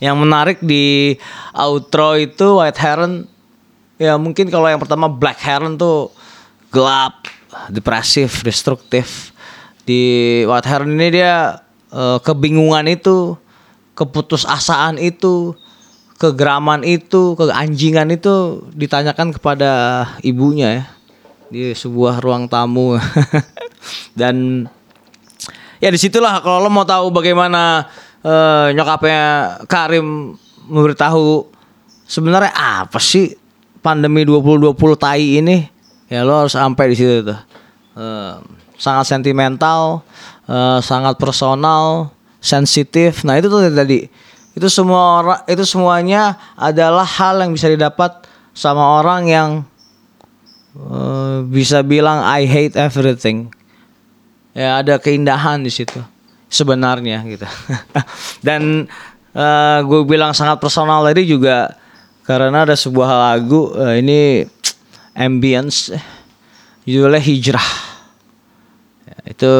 yang 0.00 0.16
menarik 0.16 0.64
di 0.64 1.16
outro 1.52 2.16
itu 2.16 2.60
White 2.60 2.80
Heron 2.80 3.28
ya 4.00 4.16
mungkin 4.16 4.48
kalau 4.48 4.68
yang 4.68 4.80
pertama 4.80 5.12
Black 5.12 5.40
Heron 5.44 5.76
tuh 5.76 6.08
gelap, 6.72 7.26
depresif, 7.70 8.42
destruktif. 8.46 9.34
Di 9.84 10.42
White 10.46 10.68
Heron 10.68 10.94
ini 10.94 11.08
dia 11.20 11.60
eh, 11.90 12.18
kebingungan 12.22 12.86
itu, 12.86 13.34
keputusasaan 13.98 15.00
itu, 15.02 15.56
kegeraman 16.20 16.86
itu, 16.86 17.34
keanjingan 17.34 18.14
itu 18.14 18.64
ditanyakan 18.76 19.34
kepada 19.34 19.72
ibunya 20.22 20.82
ya 20.82 20.84
di 21.50 21.74
sebuah 21.74 22.22
ruang 22.22 22.46
tamu 22.46 22.94
dan 24.20 24.64
ya 25.82 25.90
di 25.90 25.98
situlah 25.98 26.38
kalau 26.38 26.62
lo 26.62 26.70
mau 26.70 26.86
tahu 26.86 27.10
bagaimana 27.10 27.90
eh, 28.22 28.70
nyokapnya 28.70 29.22
Karim 29.66 30.38
memberitahu 30.70 31.50
sebenarnya 32.06 32.54
apa 32.54 33.02
sih 33.02 33.34
pandemi 33.82 34.22
2020 34.22 34.78
tai 34.94 35.42
ini 35.42 35.66
ya 36.10 36.26
lo 36.26 36.44
harus 36.44 36.52
sampai 36.58 36.90
di 36.90 36.96
situ 36.98 37.22
tuh. 37.22 37.40
Eh, 37.94 38.34
sangat 38.74 39.06
sentimental 39.06 40.02
eh, 40.50 40.78
sangat 40.82 41.16
personal 41.16 42.10
sensitif. 42.42 43.22
Nah 43.22 43.38
itu 43.38 43.46
tuh 43.46 43.62
tadi. 43.70 44.10
Itu 44.50 44.66
semua 44.66 45.22
orang 45.22 45.40
itu 45.46 45.62
semuanya 45.62 46.34
adalah 46.58 47.06
hal 47.06 47.38
yang 47.38 47.54
bisa 47.54 47.70
didapat 47.70 48.26
sama 48.50 48.98
orang 48.98 49.30
yang 49.30 49.50
eh, 50.74 51.46
bisa 51.46 51.86
bilang 51.86 52.26
I 52.26 52.50
hate 52.50 52.74
everything. 52.74 53.54
Ya 54.50 54.82
ada 54.82 54.98
keindahan 54.98 55.62
di 55.62 55.70
situ 55.70 56.02
sebenarnya 56.50 57.22
gitu. 57.30 57.46
Dan 58.46 58.90
gue 59.86 60.00
bilang 60.10 60.34
sangat 60.34 60.58
personal 60.58 61.06
tadi 61.06 61.22
juga 61.22 61.70
karena 62.26 62.66
ada 62.66 62.74
sebuah 62.74 63.30
lagu 63.30 63.70
ini 63.94 64.42
ambience 65.20 65.92
judulnya 66.88 67.20
hijrah. 67.20 67.68
Ya, 69.04 69.16
itu 69.36 69.54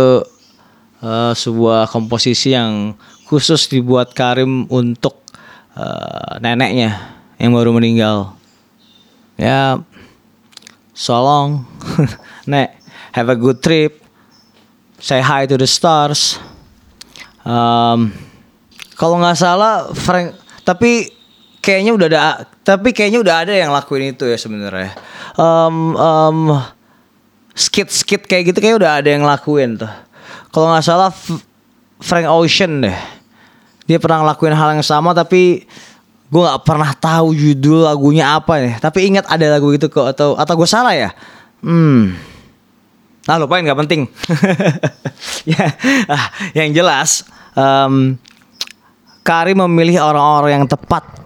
eh, 1.04 1.32
sebuah 1.36 1.92
komposisi 1.92 2.56
yang 2.56 2.96
khusus 3.28 3.68
dibuat 3.68 4.16
Karim 4.16 4.64
untuk 4.72 5.20
eh, 5.76 6.40
neneknya 6.40 7.20
yang 7.36 7.52
baru 7.52 7.76
meninggal. 7.76 8.32
Ya 9.36 9.84
so 10.96 11.16
long 11.16 11.64
nek 12.50 12.76
have 13.16 13.32
a 13.32 13.36
good 13.36 13.64
trip 13.64 14.00
say 15.00 15.24
hi 15.24 15.48
to 15.48 15.56
the 15.56 15.64
stars. 15.64 16.36
Um, 17.40 18.12
kalau 19.00 19.16
nggak 19.16 19.40
salah 19.40 19.88
Frank 19.96 20.36
tapi 20.60 21.08
kayaknya 21.60 21.92
udah 21.94 22.06
ada 22.08 22.20
tapi 22.64 22.90
kayaknya 22.96 23.20
udah 23.20 23.34
ada 23.46 23.52
yang 23.52 23.70
lakuin 23.70 24.16
itu 24.16 24.24
ya 24.26 24.36
sebenarnya. 24.40 24.96
Um, 25.36 25.94
um, 25.94 26.38
skit 27.54 27.92
skit 27.92 28.24
kayak 28.24 28.52
gitu 28.52 28.58
kayak 28.58 28.76
udah 28.80 29.00
ada 29.04 29.08
yang 29.08 29.24
lakuin 29.24 29.76
tuh. 29.76 29.92
Kalau 30.50 30.72
nggak 30.72 30.84
salah 30.84 31.12
Frank 32.00 32.26
Ocean 32.26 32.82
deh. 32.82 32.98
Dia 33.84 33.98
pernah 34.00 34.24
ngelakuin 34.24 34.56
hal 34.56 34.80
yang 34.80 34.86
sama 34.86 35.12
tapi 35.12 35.68
gue 36.30 36.42
nggak 36.42 36.62
pernah 36.62 36.90
tahu 36.94 37.36
judul 37.36 37.86
lagunya 37.86 38.34
apa 38.34 38.58
nih. 38.58 38.74
Tapi 38.80 39.12
ingat 39.12 39.28
ada 39.28 39.46
lagu 39.46 39.70
itu 39.70 39.86
kok 39.92 40.16
atau 40.16 40.34
atau 40.34 40.54
gue 40.56 40.68
salah 40.68 40.96
ya? 40.96 41.10
Hmm. 41.60 42.16
Nah 43.28 43.36
lupain 43.36 43.60
nggak 43.60 43.80
penting. 43.86 44.08
ya, 45.52 45.66
ah, 46.08 46.26
yang 46.56 46.72
jelas, 46.72 47.28
em, 47.52 48.16
Kari 49.20 49.52
memilih 49.52 50.00
orang-orang 50.00 50.64
yang 50.64 50.66
tepat 50.66 51.19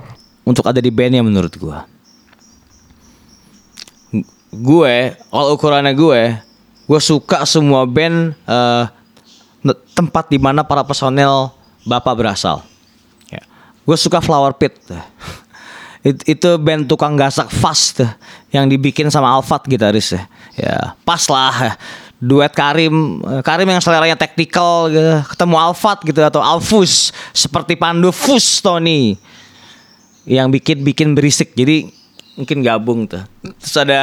untuk 0.45 0.69
ada 0.69 0.79
di 0.79 0.93
bandnya 0.93 1.25
menurut 1.25 1.53
gue. 1.57 1.79
Gue, 4.55 4.95
all 5.35 5.49
ukurannya 5.51 5.91
gue, 5.91 6.39
gue 6.87 7.01
suka 7.03 7.43
semua 7.43 7.83
band 7.91 8.39
ne- 9.65 9.81
tempat 9.97 10.31
di 10.31 10.39
mana 10.39 10.63
para 10.63 10.87
personel 10.87 11.51
bapak 11.83 12.15
berasal. 12.15 12.63
Ya. 13.33 13.43
Gue 13.83 13.99
suka 13.99 14.23
Flower 14.23 14.55
Pit. 14.55 14.79
It- 16.07 16.23
itu 16.39 16.51
band 16.61 16.87
tukang 16.87 17.19
gasak 17.19 17.51
fast 17.51 18.05
yang 18.55 18.71
dibikin 18.71 19.11
sama 19.11 19.35
Alfat 19.35 19.67
gitaris 19.67 20.15
ya. 20.15 20.23
Ya, 20.55 20.77
pas 21.03 21.27
lah 21.27 21.75
duet 22.23 22.55
Karim 22.55 23.19
Karim 23.43 23.67
yang 23.67 23.83
seleranya 23.83 24.15
teknikal 24.15 24.87
gitu, 24.87 25.19
ketemu 25.35 25.57
Alfat 25.59 25.99
gitu 26.07 26.23
atau 26.23 26.39
Alfus 26.39 27.11
seperti 27.35 27.75
Pandu 27.75 28.15
Fus 28.15 28.63
Tony 28.63 29.19
yang 30.25 30.53
bikin 30.53 30.85
bikin 30.85 31.17
berisik. 31.17 31.53
Jadi 31.57 31.89
mungkin 32.37 32.65
gabung 32.65 33.07
tuh. 33.09 33.25
Terus 33.61 33.77
ada 33.81 34.03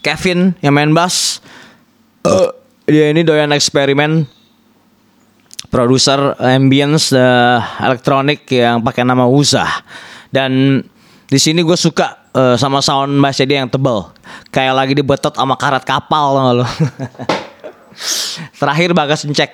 Kevin 0.00 0.54
yang 0.62 0.76
main 0.76 0.92
bass. 0.94 1.40
Eh, 2.24 2.50
dia 2.86 3.10
ini 3.10 3.26
doyan 3.26 3.52
eksperimen. 3.52 4.28
Produser 5.66 6.38
ambience 6.38 7.10
eh, 7.10 7.58
elektronik 7.82 8.46
yang 8.48 8.80
pakai 8.86 9.02
nama 9.02 9.26
Uza 9.26 9.66
dan 10.30 10.82
di 11.26 11.38
sini 11.40 11.64
gue 11.64 11.74
suka 11.74 12.30
eh, 12.36 12.56
sama 12.60 12.84
sound 12.84 13.16
bassnya 13.18 13.46
dia 13.48 13.58
yang 13.64 13.70
tebal 13.70 14.14
kayak 14.52 14.74
lagi 14.76 14.92
dibetot 14.94 15.34
sama 15.34 15.58
karet 15.58 15.82
kapal 15.82 16.36
tau 16.36 16.42
gak 16.44 16.54
lo 16.60 16.66
terakhir 18.60 18.90
bagas 18.92 19.26
cek 19.26 19.52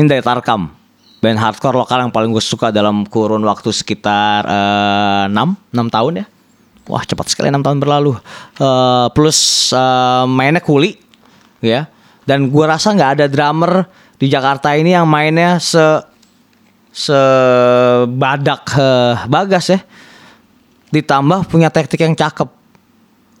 ini 0.00 0.08
dari 0.08 0.22
Tarkam 0.24 0.81
band 1.22 1.38
hardcore 1.38 1.78
lokal 1.78 2.02
yang 2.02 2.10
paling 2.10 2.34
gue 2.34 2.42
suka 2.42 2.74
dalam 2.74 3.06
kurun 3.06 3.46
waktu 3.46 3.70
sekitar 3.70 4.42
eh, 4.42 5.30
6 5.30 5.38
6 5.70 5.94
tahun 5.94 6.12
ya. 6.18 6.26
Wah 6.90 7.06
cepat 7.06 7.30
sekali 7.30 7.46
6 7.54 7.62
tahun 7.62 7.78
berlalu. 7.78 8.18
Eh, 8.58 9.06
plus 9.14 9.70
eh, 9.70 10.24
mainnya 10.26 10.58
kuli 10.58 10.98
ya. 11.62 11.86
Dan 12.26 12.50
gua 12.50 12.74
rasa 12.74 12.94
nggak 12.94 13.10
ada 13.18 13.26
drummer 13.30 13.86
di 14.18 14.30
Jakarta 14.30 14.74
ini 14.74 14.94
yang 14.94 15.06
mainnya 15.06 15.62
se 15.62 16.02
sebadak 16.90 18.66
eh, 18.74 19.14
bagas 19.30 19.70
ya. 19.70 19.80
Ditambah 20.90 21.46
punya 21.46 21.70
teknik 21.70 22.02
yang 22.02 22.18
cakep. 22.18 22.50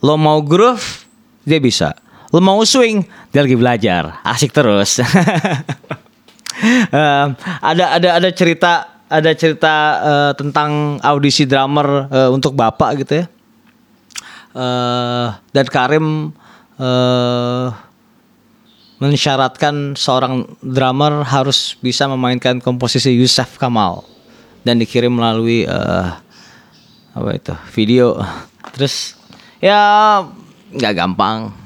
Lo 0.06 0.14
mau 0.14 0.38
groove 0.38 1.02
dia 1.42 1.58
bisa. 1.58 1.98
Lo 2.30 2.38
mau 2.38 2.62
swing 2.62 3.02
dia 3.34 3.42
lagi 3.42 3.58
belajar. 3.58 4.22
Asik 4.22 4.54
terus 4.54 5.02
Em, 6.60 7.28
ada 7.64 7.84
ada 7.96 8.08
ada 8.20 8.28
cerita 8.30 9.00
ada 9.08 9.30
cerita 9.36 9.74
eh, 10.00 10.32
tentang 10.36 11.00
audisi 11.00 11.48
drummer 11.48 12.08
eh, 12.12 12.30
untuk 12.32 12.52
bapak 12.52 13.04
gitu 13.04 13.24
ya. 13.24 13.26
Eh 14.52 15.28
dan 15.52 15.66
Karim 15.68 16.32
eh 16.80 17.66
mensyaratkan 19.02 19.98
seorang 19.98 20.46
drummer 20.62 21.26
harus 21.26 21.74
bisa 21.82 22.06
memainkan 22.06 22.62
komposisi 22.62 23.10
Yusuf 23.16 23.58
Kamal. 23.58 24.04
Dan 24.62 24.78
dikirim 24.78 25.12
melalui 25.12 25.64
eh 25.64 26.08
apa 27.12 27.28
itu 27.36 27.52
video. 27.76 28.16
Terus 28.72 29.16
ya 29.60 30.20
nggak 30.72 30.94
gampang 30.96 31.61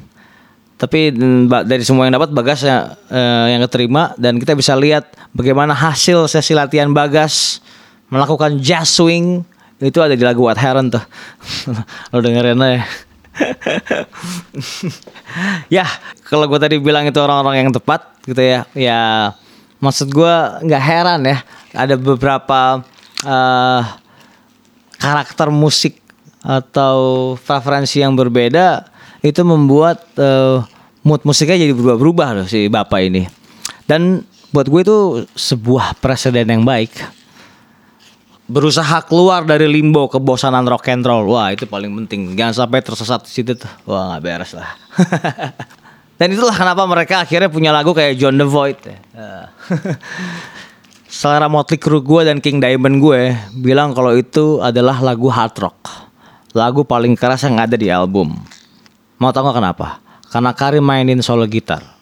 tapi 0.77 1.09
mm, 1.09 1.49
dari 1.65 1.81
semua 1.83 2.05
yang 2.05 2.21
dapat 2.21 2.37
Bagas 2.37 2.61
ya, 2.61 2.93
eh, 3.09 3.57
yang 3.57 3.65
keterima. 3.65 4.12
Dan 4.21 4.37
kita 4.37 4.53
bisa 4.53 4.77
lihat 4.77 5.09
bagaimana 5.33 5.73
hasil 5.73 6.29
sesi 6.29 6.53
latihan 6.53 6.93
Bagas 6.93 7.65
melakukan 8.12 8.61
jazz 8.61 8.93
swing. 8.93 9.41
Itu 9.81 10.01
ada 10.01 10.17
di 10.17 10.25
lagu 10.25 10.45
What 10.45 10.61
Heron 10.61 10.93
tuh. 10.93 11.05
Lo 12.12 12.21
dengerin 12.21 12.61
aja. 12.61 12.85
Ya 15.69 15.85
kalau 16.25 16.49
gue 16.49 16.57
tadi 16.57 16.81
bilang 16.81 17.05
itu 17.05 17.21
orang-orang 17.21 17.69
yang 17.69 17.73
tepat 17.75 18.09
gitu 18.25 18.41
ya. 18.41 18.65
Ya 18.73 19.33
maksud 19.77 20.09
gue 20.09 20.35
nggak 20.65 20.81
heran 20.81 21.21
ya 21.29 21.45
ada 21.77 22.01
beberapa 22.01 22.81
eh, 23.21 23.83
karakter 24.97 25.53
musik 25.53 26.01
atau 26.41 27.35
preferensi 27.37 28.01
yang 28.01 28.17
berbeda 28.17 28.95
itu 29.24 29.40
membuat 29.46 30.05
eh, 30.18 30.61
mood 31.07 31.22
musiknya 31.22 31.62
jadi 31.62 31.72
berubah-berubah 31.72 32.29
loh 32.42 32.46
si 32.50 32.66
bapak 32.66 33.00
ini. 33.07 33.22
Dan 33.87 34.26
buat 34.50 34.66
gue 34.66 34.81
itu 34.83 34.98
sebuah 35.38 36.02
presiden 36.02 36.50
yang 36.50 36.66
baik. 36.66 36.90
Berusaha 38.46 39.02
keluar 39.07 39.42
dari 39.42 39.66
limbo 39.66 40.07
kebosanan 40.11 40.66
rock 40.66 40.90
and 40.90 41.07
roll. 41.07 41.31
Wah 41.31 41.55
itu 41.55 41.66
paling 41.66 41.90
penting. 42.02 42.35
Jangan 42.35 42.66
sampai 42.66 42.83
tersesat 42.83 43.26
di 43.26 43.31
situ 43.31 43.52
tuh. 43.55 43.70
Wah 43.87 44.14
nggak 44.14 44.22
beres 44.22 44.55
lah. 44.55 44.70
Dan 46.18 46.33
itulah 46.33 46.55
kenapa 46.55 46.83
mereka 46.88 47.22
akhirnya 47.22 47.50
punya 47.52 47.70
lagu 47.70 47.92
kayak 47.94 48.18
John 48.18 48.38
the 48.38 48.46
Void. 48.46 48.79
Ya. 48.87 49.50
Selera 51.16 51.46
Motley 51.46 51.79
Crue 51.79 52.02
gue 52.02 52.26
dan 52.26 52.42
King 52.42 52.59
Diamond 52.59 52.98
gue 52.98 53.33
bilang 53.57 53.94
kalau 53.94 54.12
itu 54.12 54.59
adalah 54.59 54.98
lagu 55.00 55.31
hard 55.31 55.55
rock. 55.62 55.81
Lagu 56.57 56.83
paling 56.88 57.14
keras 57.14 57.44
yang 57.44 57.61
ada 57.61 57.76
di 57.76 57.92
album 57.92 58.33
mau 59.16 59.33
tau 59.33 59.44
gak 59.48 59.57
kenapa 59.59 60.00
karena 60.33 60.50
Karim 60.52 60.85
mainin 60.85 61.20
solo 61.24 61.44
gitar 61.48 61.96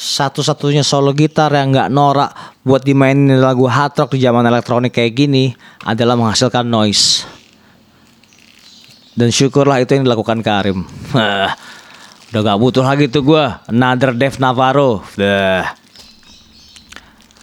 satu-satunya 0.00 0.80
solo 0.80 1.12
gitar 1.12 1.52
yang 1.52 1.76
nggak 1.76 1.92
norak 1.92 2.32
buat 2.64 2.80
dimainin 2.80 3.36
lagu 3.36 3.68
hard 3.68 3.92
rock 4.00 4.16
di 4.16 4.24
zaman 4.24 4.48
elektronik 4.48 4.96
kayak 4.96 5.12
gini 5.12 5.52
adalah 5.84 6.16
menghasilkan 6.16 6.64
noise. 6.64 7.28
Dan 9.12 9.28
syukurlah 9.28 9.84
itu 9.84 9.92
yang 9.92 10.08
dilakukan 10.08 10.40
Karim. 10.40 10.88
Udah 12.32 12.40
gak 12.46 12.60
butuh 12.62 12.86
lagi 12.86 13.10
tuh 13.10 13.26
gue 13.26 13.44
Another 13.68 14.14
Dave 14.16 14.38
Navarro 14.38 15.04
Dah. 15.18 15.76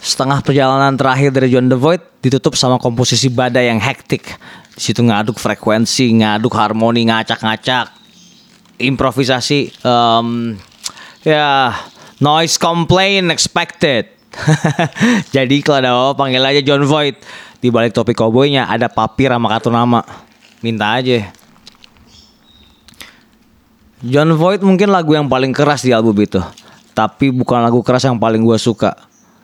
Setengah 0.00 0.40
perjalanan 0.40 0.96
terakhir 0.96 1.30
dari 1.30 1.52
John 1.52 1.68
The 1.68 1.78
Void 1.78 2.24
ditutup 2.24 2.56
sama 2.56 2.80
komposisi 2.82 3.28
badai 3.28 3.68
yang 3.70 3.78
hektik. 3.78 4.34
Di 4.74 4.80
situ 4.80 5.04
ngaduk 5.04 5.36
frekuensi, 5.36 6.10
ngaduk 6.22 6.54
harmoni, 6.56 7.06
ngacak-ngacak, 7.06 7.97
improvisasi, 8.78 9.74
em, 9.82 10.56
ya 11.26 11.74
noise 12.22 12.56
complaint 12.58 13.30
expected. 13.34 14.10
Jadi 15.34 15.60
kalau 15.62 15.78
ada 15.82 15.90
apa 15.90 16.12
panggil 16.14 16.42
aja 16.42 16.60
John 16.62 16.86
Void. 16.86 17.18
Di 17.58 17.74
balik 17.74 17.90
topi 17.90 18.14
koboynya 18.14 18.70
ada 18.70 18.86
papir 18.86 19.34
sama 19.34 19.50
kartu 19.50 19.70
nama. 19.74 20.06
Minta 20.62 20.94
aja. 20.94 21.26
John 23.98 24.30
Void 24.38 24.62
mungkin 24.62 24.94
lagu 24.94 25.10
yang 25.10 25.26
paling 25.26 25.50
keras 25.50 25.82
di 25.82 25.90
album 25.90 26.14
itu. 26.22 26.38
Tapi 26.94 27.34
bukan 27.34 27.58
lagu 27.58 27.82
keras 27.82 28.06
yang 28.06 28.18
paling 28.18 28.46
gue 28.46 28.58
suka. 28.58 28.94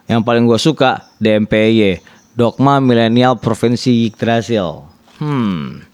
Yang 0.06 0.22
paling 0.22 0.46
gue 0.46 0.58
suka 0.62 1.10
DMPY. 1.18 1.98
Dogma 2.34 2.78
Millennial 2.78 3.38
Provinsi 3.38 4.10
Yggdrasil. 4.10 4.86
Hmm. 5.18 5.86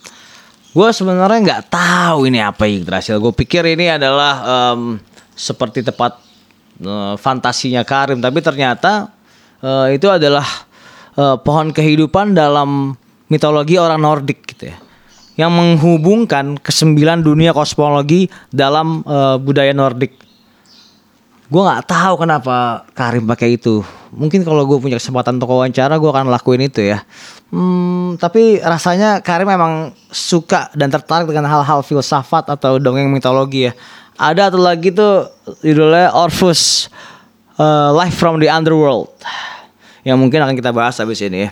Gue 0.70 0.88
sebenarnya 0.94 1.38
nggak 1.42 1.62
tahu 1.66 2.30
ini 2.30 2.38
apa 2.38 2.62
Yggdrasil. 2.70 3.18
Gue 3.18 3.34
pikir 3.34 3.66
ini 3.66 3.90
adalah 3.90 4.34
em, 4.74 5.02
seperti 5.34 5.82
tepat 5.82 6.22
eh, 6.78 7.14
fantasinya 7.18 7.82
Karim. 7.82 8.22
Tapi 8.22 8.38
ternyata 8.38 9.10
eh, 9.58 9.98
itu 9.98 10.06
adalah 10.06 10.46
eh, 11.18 11.36
pohon 11.42 11.74
kehidupan 11.74 12.38
dalam 12.38 12.94
mitologi 13.26 13.78
orang 13.82 13.98
Nordik 13.98 14.46
gitu 14.54 14.70
ya 14.70 14.78
yang 15.38 15.56
menghubungkan 15.56 16.60
kesembilan 16.60 17.24
dunia 17.24 17.56
kosmologi 17.56 18.28
dalam 18.52 19.00
eh, 19.02 19.36
budaya 19.40 19.72
Nordik. 19.72 20.12
Gue 21.50 21.62
nggak 21.66 21.82
tahu 21.90 22.14
kenapa 22.14 22.86
Karim 22.94 23.26
pakai 23.26 23.58
itu. 23.58 23.82
Mungkin 24.14 24.46
kalau 24.46 24.62
gue 24.70 24.78
punya 24.78 25.02
kesempatan 25.02 25.42
untuk 25.42 25.50
wawancara, 25.50 25.98
gue 25.98 26.10
akan 26.10 26.30
lakuin 26.30 26.62
itu 26.62 26.94
ya. 26.94 27.02
Hmm, 27.50 28.14
tapi 28.14 28.62
rasanya 28.62 29.18
Karim 29.26 29.50
memang 29.50 29.90
suka 30.06 30.70
dan 30.78 30.86
tertarik 30.86 31.26
dengan 31.26 31.50
hal-hal 31.50 31.82
filsafat 31.82 32.46
atau 32.46 32.78
dongeng 32.78 33.10
mitologi 33.10 33.66
ya. 33.66 33.72
Ada 34.14 34.54
atau 34.54 34.62
lagi 34.62 34.94
tuh 34.94 35.26
judulnya 35.58 36.14
Orpheus, 36.14 36.86
eh, 37.58 37.90
Life 37.90 38.14
from 38.14 38.38
the 38.38 38.46
Underworld, 38.46 39.10
yang 40.06 40.22
mungkin 40.22 40.46
akan 40.46 40.54
kita 40.54 40.70
bahas 40.70 41.02
habis 41.02 41.18
ini 41.26 41.48
ya. 41.48 41.50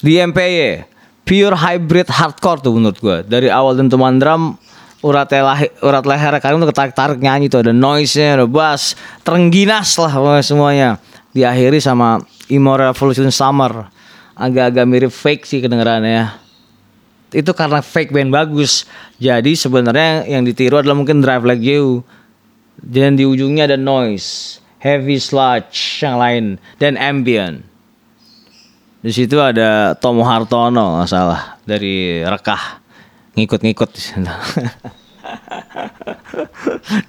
Di 0.00 0.12
MPY 0.24 0.88
pure 1.28 1.56
hybrid 1.58 2.08
hardcore 2.08 2.64
tuh 2.64 2.72
menurut 2.72 2.96
gue 2.96 3.16
dari 3.28 3.52
awal 3.52 3.76
dentuman 3.76 4.16
drum 4.16 4.56
urat 5.04 5.28
leher 5.28 5.68
urat 5.84 6.04
leher 6.08 6.32
Karim 6.40 6.62
tuh 6.64 6.70
ketarik 6.72 6.96
tarik 6.96 7.20
nyanyi 7.20 7.52
tuh. 7.52 7.60
Ada 7.60 7.76
noise 7.76 8.16
nya 8.16 8.40
ada 8.40 8.48
bass 8.48 8.96
terengginas 9.20 10.00
lah 10.00 10.40
semuanya. 10.40 10.96
Diakhiri 11.36 11.76
sama 11.76 12.24
Emo 12.48 12.72
Revolution 12.72 13.28
Summer 13.28 13.97
agak-agak 14.38 14.86
mirip 14.86 15.12
fake 15.12 15.44
sih 15.44 15.58
kedengarannya 15.58 16.30
itu 17.34 17.50
karena 17.52 17.82
fake 17.82 18.14
band 18.14 18.32
bagus 18.32 18.86
jadi 19.20 19.52
sebenarnya 19.52 20.24
yang 20.30 20.46
ditiru 20.46 20.80
adalah 20.80 20.96
mungkin 20.96 21.20
Drive 21.20 21.44
Like 21.44 21.60
You 21.60 22.06
dan 22.78 23.18
di 23.18 23.26
ujungnya 23.26 23.68
ada 23.68 23.76
noise 23.76 24.62
heavy 24.78 25.18
sludge 25.18 26.00
yang 26.00 26.16
lain 26.16 26.44
dan 26.78 26.94
ambient 26.96 27.66
di 28.98 29.14
situ 29.14 29.38
ada 29.38 29.94
Tomo 29.98 30.26
Hartono 30.26 30.98
nggak 30.98 31.10
salah 31.10 31.58
dari 31.62 32.18
Rekah 32.26 32.82
ngikut-ngikut 33.38 33.88
di. 33.94 34.02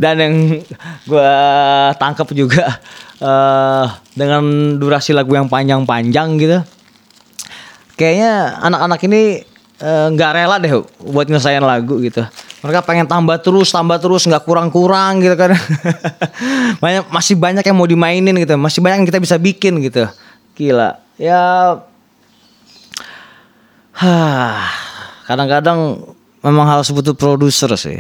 Dan 0.02 0.16
yang 0.22 0.36
gue 1.10 1.34
tangkap 1.98 2.30
juga 2.38 2.78
eh 3.20 3.86
dengan 4.14 4.78
durasi 4.78 5.18
lagu 5.18 5.34
yang 5.34 5.50
panjang-panjang 5.50 6.30
gitu. 6.38 6.62
Kayaknya 8.00 8.64
anak-anak 8.64 9.00
ini 9.12 9.44
eh, 9.84 10.06
nggak 10.16 10.32
rela 10.32 10.56
deh 10.56 10.72
buat 11.04 11.28
nyelesain 11.28 11.60
lagu 11.60 12.00
gitu. 12.00 12.24
Mereka 12.64 12.88
pengen 12.88 13.08
tambah 13.08 13.36
terus, 13.44 13.76
tambah 13.76 14.00
terus, 14.00 14.24
nggak 14.24 14.48
kurang-kurang 14.48 15.20
gitu 15.20 15.36
kan. 15.36 15.52
banyak 16.84 17.12
masih 17.12 17.36
banyak 17.36 17.64
yang 17.64 17.76
mau 17.76 17.88
dimainin 17.88 18.36
gitu, 18.40 18.56
masih 18.56 18.80
banyak 18.80 19.04
yang 19.04 19.10
kita 19.12 19.20
bisa 19.20 19.36
bikin 19.36 19.84
gitu. 19.84 20.08
Gila. 20.56 20.96
Ya 21.20 21.44
kadang-kadang 25.28 26.00
memang 26.40 26.68
harus 26.68 26.88
butuh 26.96 27.16
produser 27.16 27.76
sih. 27.76 28.00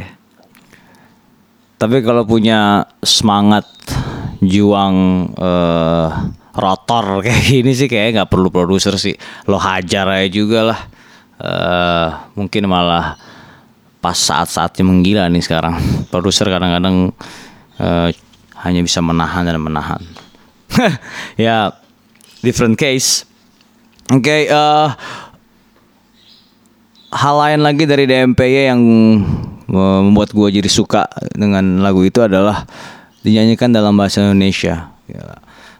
Tapi 1.79 2.03
kalau 2.03 2.23
punya 2.23 2.87
semangat 3.03 3.67
juang 4.39 5.27
eh, 5.35 6.07
rotor 6.59 7.05
kayak 7.25 7.43
gini 7.43 7.71
sih 7.73 7.87
kayak 7.87 8.19
nggak 8.19 8.29
perlu 8.29 8.51
produser 8.51 8.95
sih. 8.99 9.15
Lo 9.47 9.57
hajar 9.57 10.05
aja 10.11 10.27
juga 10.29 10.75
lah. 10.75 10.79
Eh, 11.39 12.07
mungkin 12.35 12.67
malah 12.67 13.15
pas 14.03 14.15
saat-saatnya 14.15 14.83
menggila 14.83 15.31
nih 15.31 15.43
sekarang. 15.43 15.79
Produser 16.11 16.51
kadang-kadang 16.51 17.15
eh, 17.79 18.09
hanya 18.59 18.81
bisa 18.83 18.99
menahan 18.99 19.47
dan 19.47 19.59
menahan. 19.59 20.01
ya 21.39 21.71
different 22.43 22.75
case. 22.75 23.23
Oke, 24.09 24.49
eh 24.49 24.89
hal 27.09 27.35
lain 27.41 27.61
lagi 27.65 27.83
dari 27.89 28.05
DMPY 28.05 28.69
yang 28.69 28.81
membuat 29.69 30.33
gue 30.33 30.49
jadi 30.61 30.69
suka 30.69 31.05
dengan 31.33 31.81
lagu 31.81 32.01
itu 32.01 32.21
adalah 32.25 32.65
dinyanyikan 33.21 33.69
dalam 33.69 33.93
bahasa 33.97 34.25
Indonesia. 34.25 34.89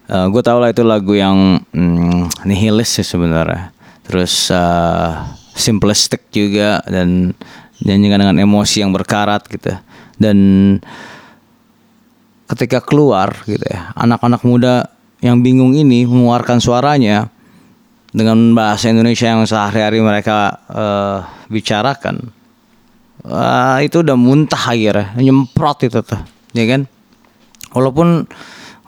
Gue 0.09 0.41
tau 0.41 0.57
lah 0.57 0.73
itu 0.73 0.81
lagu 0.81 1.13
yang 1.13 1.61
mm, 1.69 2.45
nihilis 2.49 2.89
sih 2.97 3.05
sebenarnya. 3.05 3.69
Terus 4.09 4.49
eh, 4.49 5.09
simplistic 5.53 6.33
juga 6.33 6.81
dan 6.89 7.37
dinyanyikan 7.77 8.25
dengan 8.25 8.37
emosi 8.41 8.81
yang 8.81 8.89
berkarat 8.89 9.45
gitu. 9.47 9.75
Dan 10.19 10.37
ketika 12.49 12.81
keluar 12.81 13.37
gitu 13.45 13.63
ya, 13.63 13.93
anak-anak 13.93 14.41
muda 14.41 14.89
yang 15.21 15.43
bingung 15.45 15.77
ini 15.77 16.07
mengeluarkan 16.09 16.57
suaranya 16.57 17.29
dengan 18.09 18.57
bahasa 18.57 18.89
Indonesia 18.89 19.29
yang 19.29 19.45
sehari-hari 19.45 20.01
mereka 20.01 20.57
eh, 20.73 21.17
bicarakan 21.53 22.33
Wah, 23.19 23.83
itu 23.83 23.99
udah 23.99 24.15
muntah 24.15 24.71
akhirnya 24.71 25.11
nyemprot 25.19 25.83
itu 25.83 25.99
tuh 25.99 26.21
ya 26.55 26.63
kan 26.65 26.87
walaupun 27.75 28.23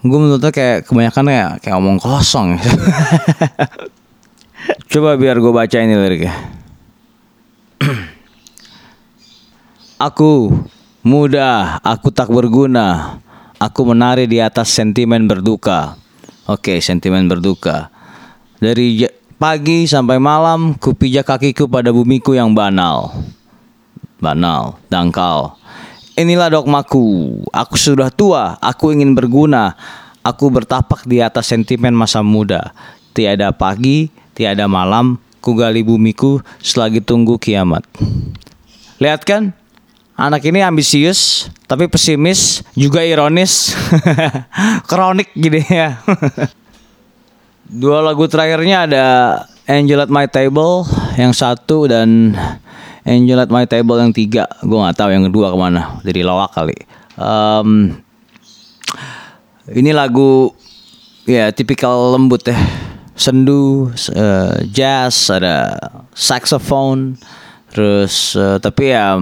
gue 0.02 0.18
menurutnya 0.18 0.50
kayak 0.50 0.90
kebanyakan 0.90 1.26
ya 1.30 1.48
kayak 1.62 1.78
omong 1.78 2.02
kosong. 2.02 2.58
Coba 4.92 5.18
biar 5.18 5.38
gue 5.38 5.54
baca 5.54 5.78
ini 5.78 5.94
liriknya. 5.94 6.34
Aku 10.10 10.50
muda 11.06 11.78
aku 11.86 12.10
tak 12.10 12.34
berguna. 12.34 13.22
Aku 13.62 13.86
menari 13.86 14.26
di 14.26 14.42
atas 14.42 14.74
sentimen 14.74 15.30
berduka. 15.30 15.94
Oke 16.50 16.82
sentimen 16.82 17.30
berduka. 17.30 17.94
Dari 18.58 19.06
pagi 19.38 19.86
sampai 19.86 20.18
malam 20.18 20.74
kupijak 20.74 21.30
kakiku 21.30 21.70
pada 21.70 21.94
bumiku 21.94 22.34
yang 22.34 22.58
banal. 22.58 23.14
Banal, 24.18 24.82
dangkal. 24.90 25.61
Inilah 26.20 26.52
dogmaku. 26.52 27.40
Aku 27.56 27.80
sudah 27.80 28.12
tua, 28.12 28.60
aku 28.60 28.92
ingin 28.92 29.16
berguna. 29.16 29.80
Aku 30.22 30.52
bertapak 30.52 31.08
di 31.08 31.24
atas 31.24 31.50
sentimen 31.50 31.96
masa 31.96 32.20
muda. 32.22 32.76
Tiada 33.16 33.50
pagi, 33.56 34.12
tiada 34.36 34.68
malam, 34.68 35.18
ku 35.42 35.56
gali 35.58 35.82
bumiku 35.82 36.44
selagi 36.62 37.02
tunggu 37.02 37.40
kiamat. 37.40 37.88
Lihat 39.02 39.24
kan? 39.26 39.56
Anak 40.14 40.46
ini 40.46 40.62
ambisius, 40.62 41.50
tapi 41.66 41.90
pesimis, 41.90 42.62
juga 42.78 43.02
ironis. 43.02 43.74
Kronik 44.90 45.34
gini 45.34 45.66
ya. 45.66 45.98
Dua 47.82 48.04
lagu 48.04 48.28
terakhirnya 48.28 48.86
ada 48.86 49.06
Angel 49.66 50.04
at 50.04 50.12
My 50.12 50.28
Table 50.28 50.86
yang 51.16 51.32
satu 51.32 51.88
dan 51.88 52.36
Angel 53.02 53.42
at 53.42 53.50
My 53.50 53.66
Table 53.66 53.98
yang 53.98 54.14
tiga. 54.14 54.46
Gue 54.62 54.78
nggak 54.78 54.98
tahu 54.98 55.10
yang 55.10 55.26
kedua 55.26 55.50
ke 55.50 55.58
mana. 55.58 55.82
Dari 56.06 56.22
lawak 56.22 56.54
kali. 56.54 56.78
Em, 57.18 57.98
ini 59.74 59.90
lagu 59.90 60.54
ya 61.26 61.50
tipikal 61.50 62.14
lembut 62.18 62.46
ya. 62.46 62.58
Sendu, 63.18 63.94
eh, 63.94 64.66
jazz, 64.74 65.30
ada 65.30 65.78
saxophone, 66.16 67.22
terus 67.70 68.34
eh, 68.34 68.58
tapi 68.58 68.94
ya 68.94 69.22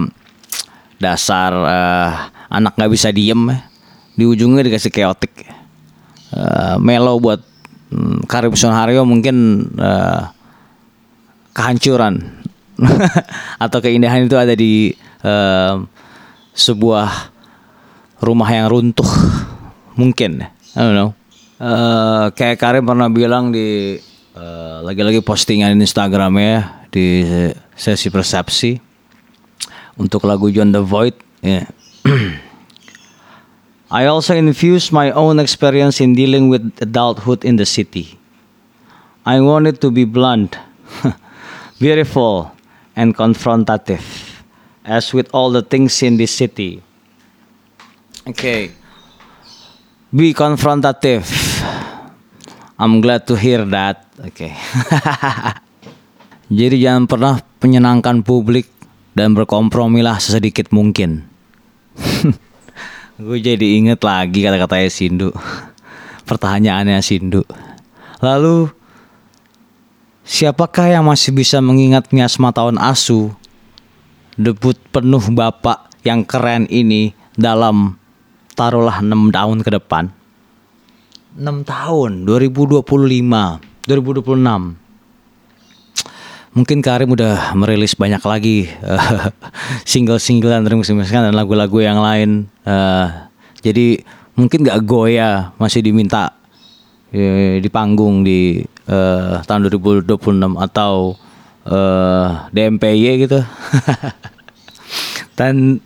dasar 0.96 1.52
eh, 1.52 2.10
anak 2.48 2.76
nggak 2.76 2.92
bisa 2.92 3.08
diem 3.12 3.40
ya. 3.48 3.58
Di 4.16 4.24
ujungnya 4.28 4.64
dikasih 4.64 4.92
chaotic. 4.92 5.32
Eh, 6.30 6.76
mellow 6.80 7.16
buat 7.20 7.40
hmm, 7.92 8.24
Karim 8.28 8.56
Sonhario 8.56 9.04
mungkin 9.04 9.68
eh, 9.76 10.22
kehancuran 11.52 12.39
atau 13.64 13.78
keindahan 13.78 14.24
itu 14.24 14.36
ada 14.36 14.56
di 14.56 14.96
eh, 15.24 15.74
sebuah 16.56 17.08
rumah 18.20 18.48
yang 18.52 18.68
runtuh 18.72 19.10
mungkin 20.00 20.44
I 20.76 20.80
don't 20.80 20.96
know 20.96 21.20
Eh, 21.60 22.24
kayak 22.32 22.56
Karim 22.56 22.88
pernah 22.88 23.12
bilang 23.12 23.52
di 23.52 24.00
eh, 24.32 24.78
lagi-lagi 24.80 25.20
postingan 25.20 25.76
Instagramnya 25.76 26.88
di 26.88 27.20
sesi 27.76 28.08
persepsi 28.08 28.80
untuk 30.00 30.24
lagu 30.24 30.48
John 30.48 30.72
the 30.72 30.80
Void 30.80 31.12
ya. 31.44 31.68
I 33.92 34.08
also 34.08 34.32
infuse 34.32 34.88
my 34.88 35.12
own 35.12 35.36
experience 35.36 36.00
in 36.00 36.16
dealing 36.16 36.48
with 36.48 36.64
adulthood 36.80 37.44
in 37.44 37.60
the 37.60 37.68
city. 37.68 38.16
I 39.28 39.44
want 39.44 39.68
it 39.68 39.84
to 39.84 39.92
be 39.92 40.08
blunt, 40.08 40.56
beautiful, 41.82 42.56
and 43.00 43.16
confrontative, 43.16 44.04
as 44.84 45.16
with 45.16 45.32
all 45.32 45.48
the 45.48 45.64
things 45.64 46.04
in 46.04 46.20
this 46.20 46.36
city. 46.36 46.84
Okay. 48.28 48.76
Be 50.12 50.36
confrontative. 50.36 51.24
I'm 52.76 53.00
glad 53.00 53.24
to 53.32 53.40
hear 53.40 53.64
that. 53.72 54.04
Oke. 54.20 54.52
Jadi 56.60 56.76
jangan 56.76 57.08
pernah 57.08 57.40
menyenangkan 57.64 58.20
publik 58.20 58.68
dan 59.16 59.32
berkompromilah 59.32 60.20
sesedikit 60.20 60.68
mungkin. 60.68 61.24
Gue 63.20 63.36
jadi 63.44 63.76
inget 63.76 64.00
lagi 64.00 64.40
kata-katanya 64.40 64.88
Sindu. 64.88 65.28
Pertanyaannya 66.28 67.04
Sindu. 67.04 67.44
Lalu 68.24 68.72
siapakah 70.30 70.86
yang 70.86 71.02
masih 71.10 71.34
bisa 71.34 71.58
mengingat 71.58 72.06
Miasma 72.14 72.54
tahun 72.54 72.78
asu? 72.78 73.34
Debut 74.38 74.78
penuh 74.94 75.26
bapak 75.34 75.90
yang 76.06 76.22
keren 76.22 76.70
ini 76.70 77.10
dalam 77.34 77.98
taruhlah 78.54 79.02
6 79.02 79.34
tahun 79.34 79.58
ke 79.66 79.70
depan. 79.82 80.14
6 81.34 81.66
tahun 81.66 82.10
2025 82.26 82.86
2026 83.86 84.78
Mungkin 86.50 86.82
Karim 86.82 87.14
udah 87.14 87.54
merilis 87.54 87.94
banyak 87.94 88.18
lagi 88.26 88.66
eh, 88.66 89.22
single-singlean 89.90 90.66
remix 90.66 90.90
dan 90.90 91.30
lagu-lagu 91.30 91.78
yang 91.78 92.02
lain. 92.02 92.50
Eh, 92.66 93.06
jadi 93.62 94.02
mungkin 94.34 94.66
gak 94.66 94.82
goya 94.82 95.54
masih 95.62 95.78
diminta 95.78 96.34
eh, 97.14 97.62
di 97.62 97.68
panggung 97.70 98.26
di 98.26 98.66
eh, 98.90 99.34
tahun 99.46 99.70
2026 99.70 100.10
atau 100.58 101.14
eh, 101.64 102.28
DMPY 102.50 103.30
gitu. 103.30 103.40
dan 105.38 105.78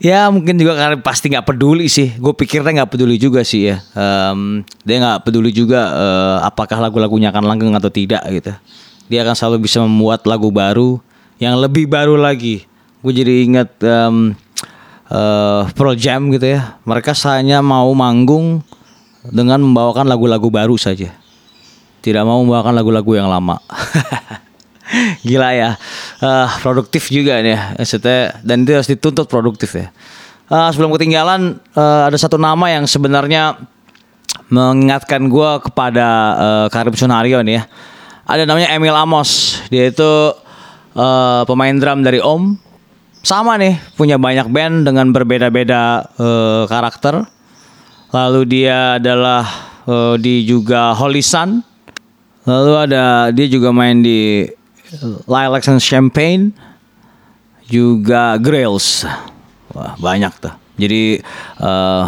ya 0.00 0.32
mungkin 0.32 0.56
juga 0.56 0.78
karena 0.78 0.96
pasti 1.02 1.28
nggak 1.34 1.46
peduli 1.46 1.90
sih. 1.90 2.14
Gue 2.16 2.32
pikirnya 2.32 2.82
nggak 2.82 2.90
peduli 2.94 3.18
juga 3.18 3.42
sih 3.42 3.74
ya. 3.74 3.82
Em, 3.92 4.62
dia 4.86 4.96
nggak 5.02 5.26
peduli 5.26 5.50
juga 5.50 5.90
eh, 5.90 6.36
apakah 6.46 6.78
lagu-lagunya 6.78 7.34
akan 7.34 7.44
langgeng 7.44 7.74
atau 7.74 7.90
tidak 7.90 8.22
gitu. 8.30 8.54
Dia 9.10 9.22
akan 9.26 9.34
selalu 9.34 9.66
bisa 9.66 9.82
membuat 9.82 10.26
lagu 10.26 10.50
baru 10.50 11.02
yang 11.42 11.58
lebih 11.58 11.90
baru 11.90 12.14
lagi. 12.16 12.64
Gue 13.02 13.12
jadi 13.12 13.44
ingat 13.44 13.70
em, 13.82 14.38
eh, 15.10 15.62
Pearl 15.74 15.98
Jam 15.98 16.30
gitu 16.30 16.46
ya. 16.46 16.78
Mereka 16.86 17.12
hanya 17.26 17.60
mau 17.60 17.90
manggung 17.92 18.62
dengan 19.26 19.58
membawakan 19.58 20.06
lagu-lagu 20.06 20.46
baru 20.54 20.78
saja 20.78 21.25
tidak 22.06 22.22
mau 22.22 22.38
membawakan 22.46 22.70
lagu-lagu 22.78 23.18
yang 23.18 23.26
lama 23.26 23.58
Gila 25.26 25.50
ya, 25.50 25.74
Eh, 26.16 26.48
produktif 26.64 27.12
juga 27.12 27.44
nih 27.44 27.52
ya, 27.52 27.76
dan 28.40 28.64
itu 28.64 28.72
harus 28.72 28.88
dituntut 28.88 29.28
produktif 29.28 29.76
ya. 29.76 29.92
Eh, 30.48 30.68
sebelum 30.72 30.96
ketinggalan, 30.96 31.60
eh, 31.76 32.02
ada 32.08 32.16
satu 32.16 32.40
nama 32.40 32.72
yang 32.72 32.88
sebenarnya 32.88 33.60
mengingatkan 34.48 35.28
gue 35.28 35.50
kepada 35.68 36.08
eh, 36.40 36.66
Karim 36.72 36.96
Sunario 36.96 37.44
nih 37.44 37.60
ya. 37.60 37.62
Ada 38.26 38.48
namanya 38.48 38.72
Emil 38.72 38.96
Amos, 38.96 39.60
dia 39.68 39.92
itu 39.92 40.12
eh, 40.96 41.42
pemain 41.44 41.76
drum 41.76 42.00
dari 42.00 42.24
Om. 42.24 42.56
Sama 43.20 43.60
nih, 43.60 43.76
punya 43.98 44.16
banyak 44.16 44.48
band 44.48 44.88
dengan 44.88 45.12
berbeda-beda 45.12 46.00
eh, 46.16 46.64
karakter. 46.64 47.28
Lalu 48.08 48.40
dia 48.48 48.96
adalah 48.96 49.44
eh, 49.84 50.14
di 50.16 50.48
juga 50.48 50.96
Holy 50.96 51.20
Sun. 51.20 51.75
Lalu 52.46 52.72
ada 52.78 53.34
dia 53.34 53.46
juga 53.50 53.74
main 53.74 53.98
di 54.00 54.46
Lilacs 55.26 55.66
and 55.66 55.82
Champagne 55.82 56.54
juga 57.66 58.38
Grails. 58.38 59.02
Wah, 59.74 59.98
banyak 59.98 60.32
tuh. 60.38 60.54
Jadi 60.78 61.18
eh, 61.60 62.04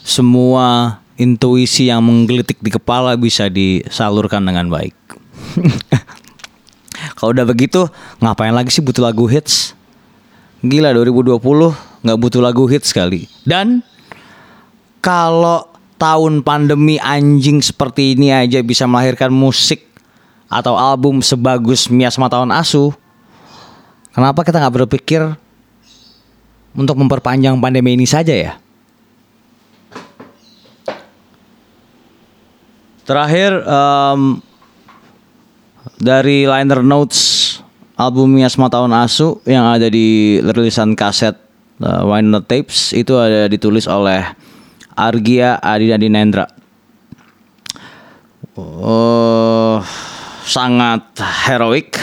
semua 0.00 0.98
intuisi 1.20 1.92
yang 1.92 2.02
menggelitik 2.02 2.58
di 2.64 2.72
kepala 2.72 3.14
bisa 3.20 3.52
disalurkan 3.52 4.42
dengan 4.42 4.72
baik. 4.72 4.96
Kalau 7.20 7.30
udah 7.36 7.46
begitu, 7.46 7.86
ngapain 8.24 8.56
lagi 8.56 8.72
sih 8.72 8.80
butuh 8.80 9.04
lagu 9.04 9.28
hits? 9.28 9.76
Gila 10.64 10.96
2020 10.96 11.36
nggak 12.04 12.18
butuh 12.20 12.40
lagu 12.40 12.64
hits 12.64 12.88
sekali. 12.88 13.28
Dan 13.44 13.84
kalau 15.04 15.73
tahun 16.04 16.44
pandemi 16.44 17.00
anjing 17.00 17.64
seperti 17.64 18.12
ini 18.12 18.28
aja 18.28 18.60
bisa 18.60 18.84
melahirkan 18.84 19.32
musik 19.32 19.88
atau 20.52 20.76
album 20.76 21.24
sebagus 21.24 21.88
Miasma 21.88 22.28
tahun 22.28 22.52
Asu, 22.52 22.92
kenapa 24.12 24.44
kita 24.44 24.60
nggak 24.60 24.84
berpikir 24.84 25.24
untuk 26.76 27.00
memperpanjang 27.00 27.56
pandemi 27.56 27.96
ini 27.96 28.04
saja 28.04 28.36
ya? 28.36 28.52
Terakhir 33.08 33.64
em, 33.64 34.44
dari 35.96 36.44
liner 36.44 36.84
notes 36.84 37.20
album 37.96 38.36
Miasma 38.36 38.68
tahun 38.68 38.92
Asu 38.92 39.40
yang 39.48 39.64
ada 39.72 39.88
di 39.88 40.36
rilisan 40.44 40.92
kaset 40.92 41.36
uh, 41.80 42.04
Wine 42.04 42.44
Tapes 42.44 42.92
itu 42.92 43.16
ada 43.16 43.48
ditulis 43.48 43.88
oleh 43.88 44.43
Argia 44.94 45.58
Adi 45.58 46.06
Nendra. 46.06 46.46
Oh, 48.54 49.82
sangat 50.46 51.18
heroik, 51.18 51.98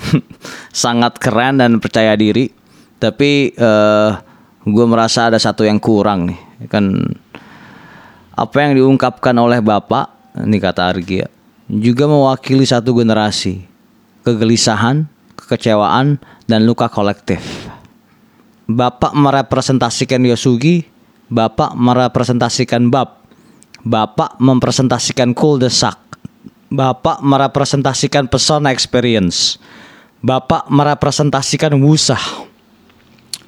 sangat 0.72 1.20
keren 1.20 1.60
dan 1.60 1.76
percaya 1.76 2.16
diri. 2.16 2.48
Tapi 2.96 3.52
eh, 3.52 4.10
gue 4.64 4.86
merasa 4.88 5.28
ada 5.28 5.36
satu 5.36 5.68
yang 5.68 5.76
kurang 5.76 6.32
nih. 6.32 6.40
Kan 6.72 7.04
apa 8.32 8.56
yang 8.64 8.80
diungkapkan 8.80 9.36
oleh 9.36 9.60
bapak, 9.60 10.40
ini 10.40 10.56
kata 10.56 10.88
Argi 10.88 11.20
ya, 11.20 11.28
juga 11.68 12.08
mewakili 12.08 12.64
satu 12.64 12.96
generasi. 12.96 13.68
Kegelisahan, 14.24 15.04
kekecewaan, 15.36 16.16
dan 16.48 16.64
luka 16.64 16.88
kolektif. 16.88 17.44
Bapak 18.64 19.12
merepresentasikan 19.12 20.24
Yosugi, 20.24 20.93
Bapak 21.32 21.72
merepresentasikan 21.72 22.92
Bab, 22.92 23.24
Bapak 23.80 24.36
mempresentasikan 24.36 25.32
cul-de-sac, 25.32 25.96
Bapak 26.68 27.24
merepresentasikan 27.24 28.28
pesona 28.28 28.68
experience, 28.76 29.56
Bapak 30.20 30.68
merepresentasikan 30.68 31.80
wusah, 31.80 32.20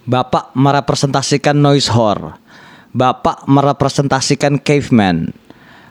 Bapak 0.09 0.57
merepresentasikan 0.57 1.57
noise 1.57 1.93
horror, 1.93 2.41
Bapak 2.97 3.45
merepresentasikan 3.45 4.57
caveman, 4.57 5.37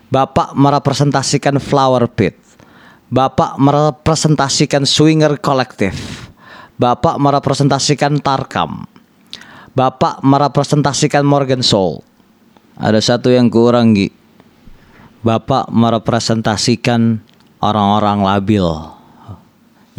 Bapak 0.10 0.58
merepresentasikan 0.58 1.62
flower 1.62 2.10
pit, 2.10 2.34
Bapak 3.14 3.62
merepresentasikan 3.62 4.90
swinger 4.90 5.38
kolektif, 5.38 6.26
Bapak 6.82 7.22
merepresentasikan 7.22 8.18
tarkam, 8.26 8.90
Bapak 9.76 10.24
merepresentasikan 10.24 11.28
Morgan 11.28 11.60
Soul. 11.60 12.00
Ada 12.80 13.04
satu 13.04 13.28
yang 13.28 13.52
kurang, 13.52 13.92
Gi. 13.92 14.08
Bapak 15.20 15.68
merepresentasikan 15.68 17.20
orang-orang 17.60 18.24
labil. 18.24 18.64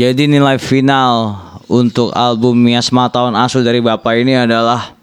Jadi 0.01 0.33
nilai 0.33 0.57
final 0.57 1.37
untuk 1.69 2.09
album 2.17 2.57
Miasma 2.57 3.13
Tahun 3.13 3.37
Asu 3.37 3.61
dari 3.61 3.85
Bapak 3.85 4.17
ini 4.17 4.33
adalah 4.49 4.97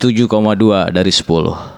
tujuh 0.00 0.24
koma 0.24 0.56
dua 0.56 0.88
dari 0.88 1.12
10 1.12 1.75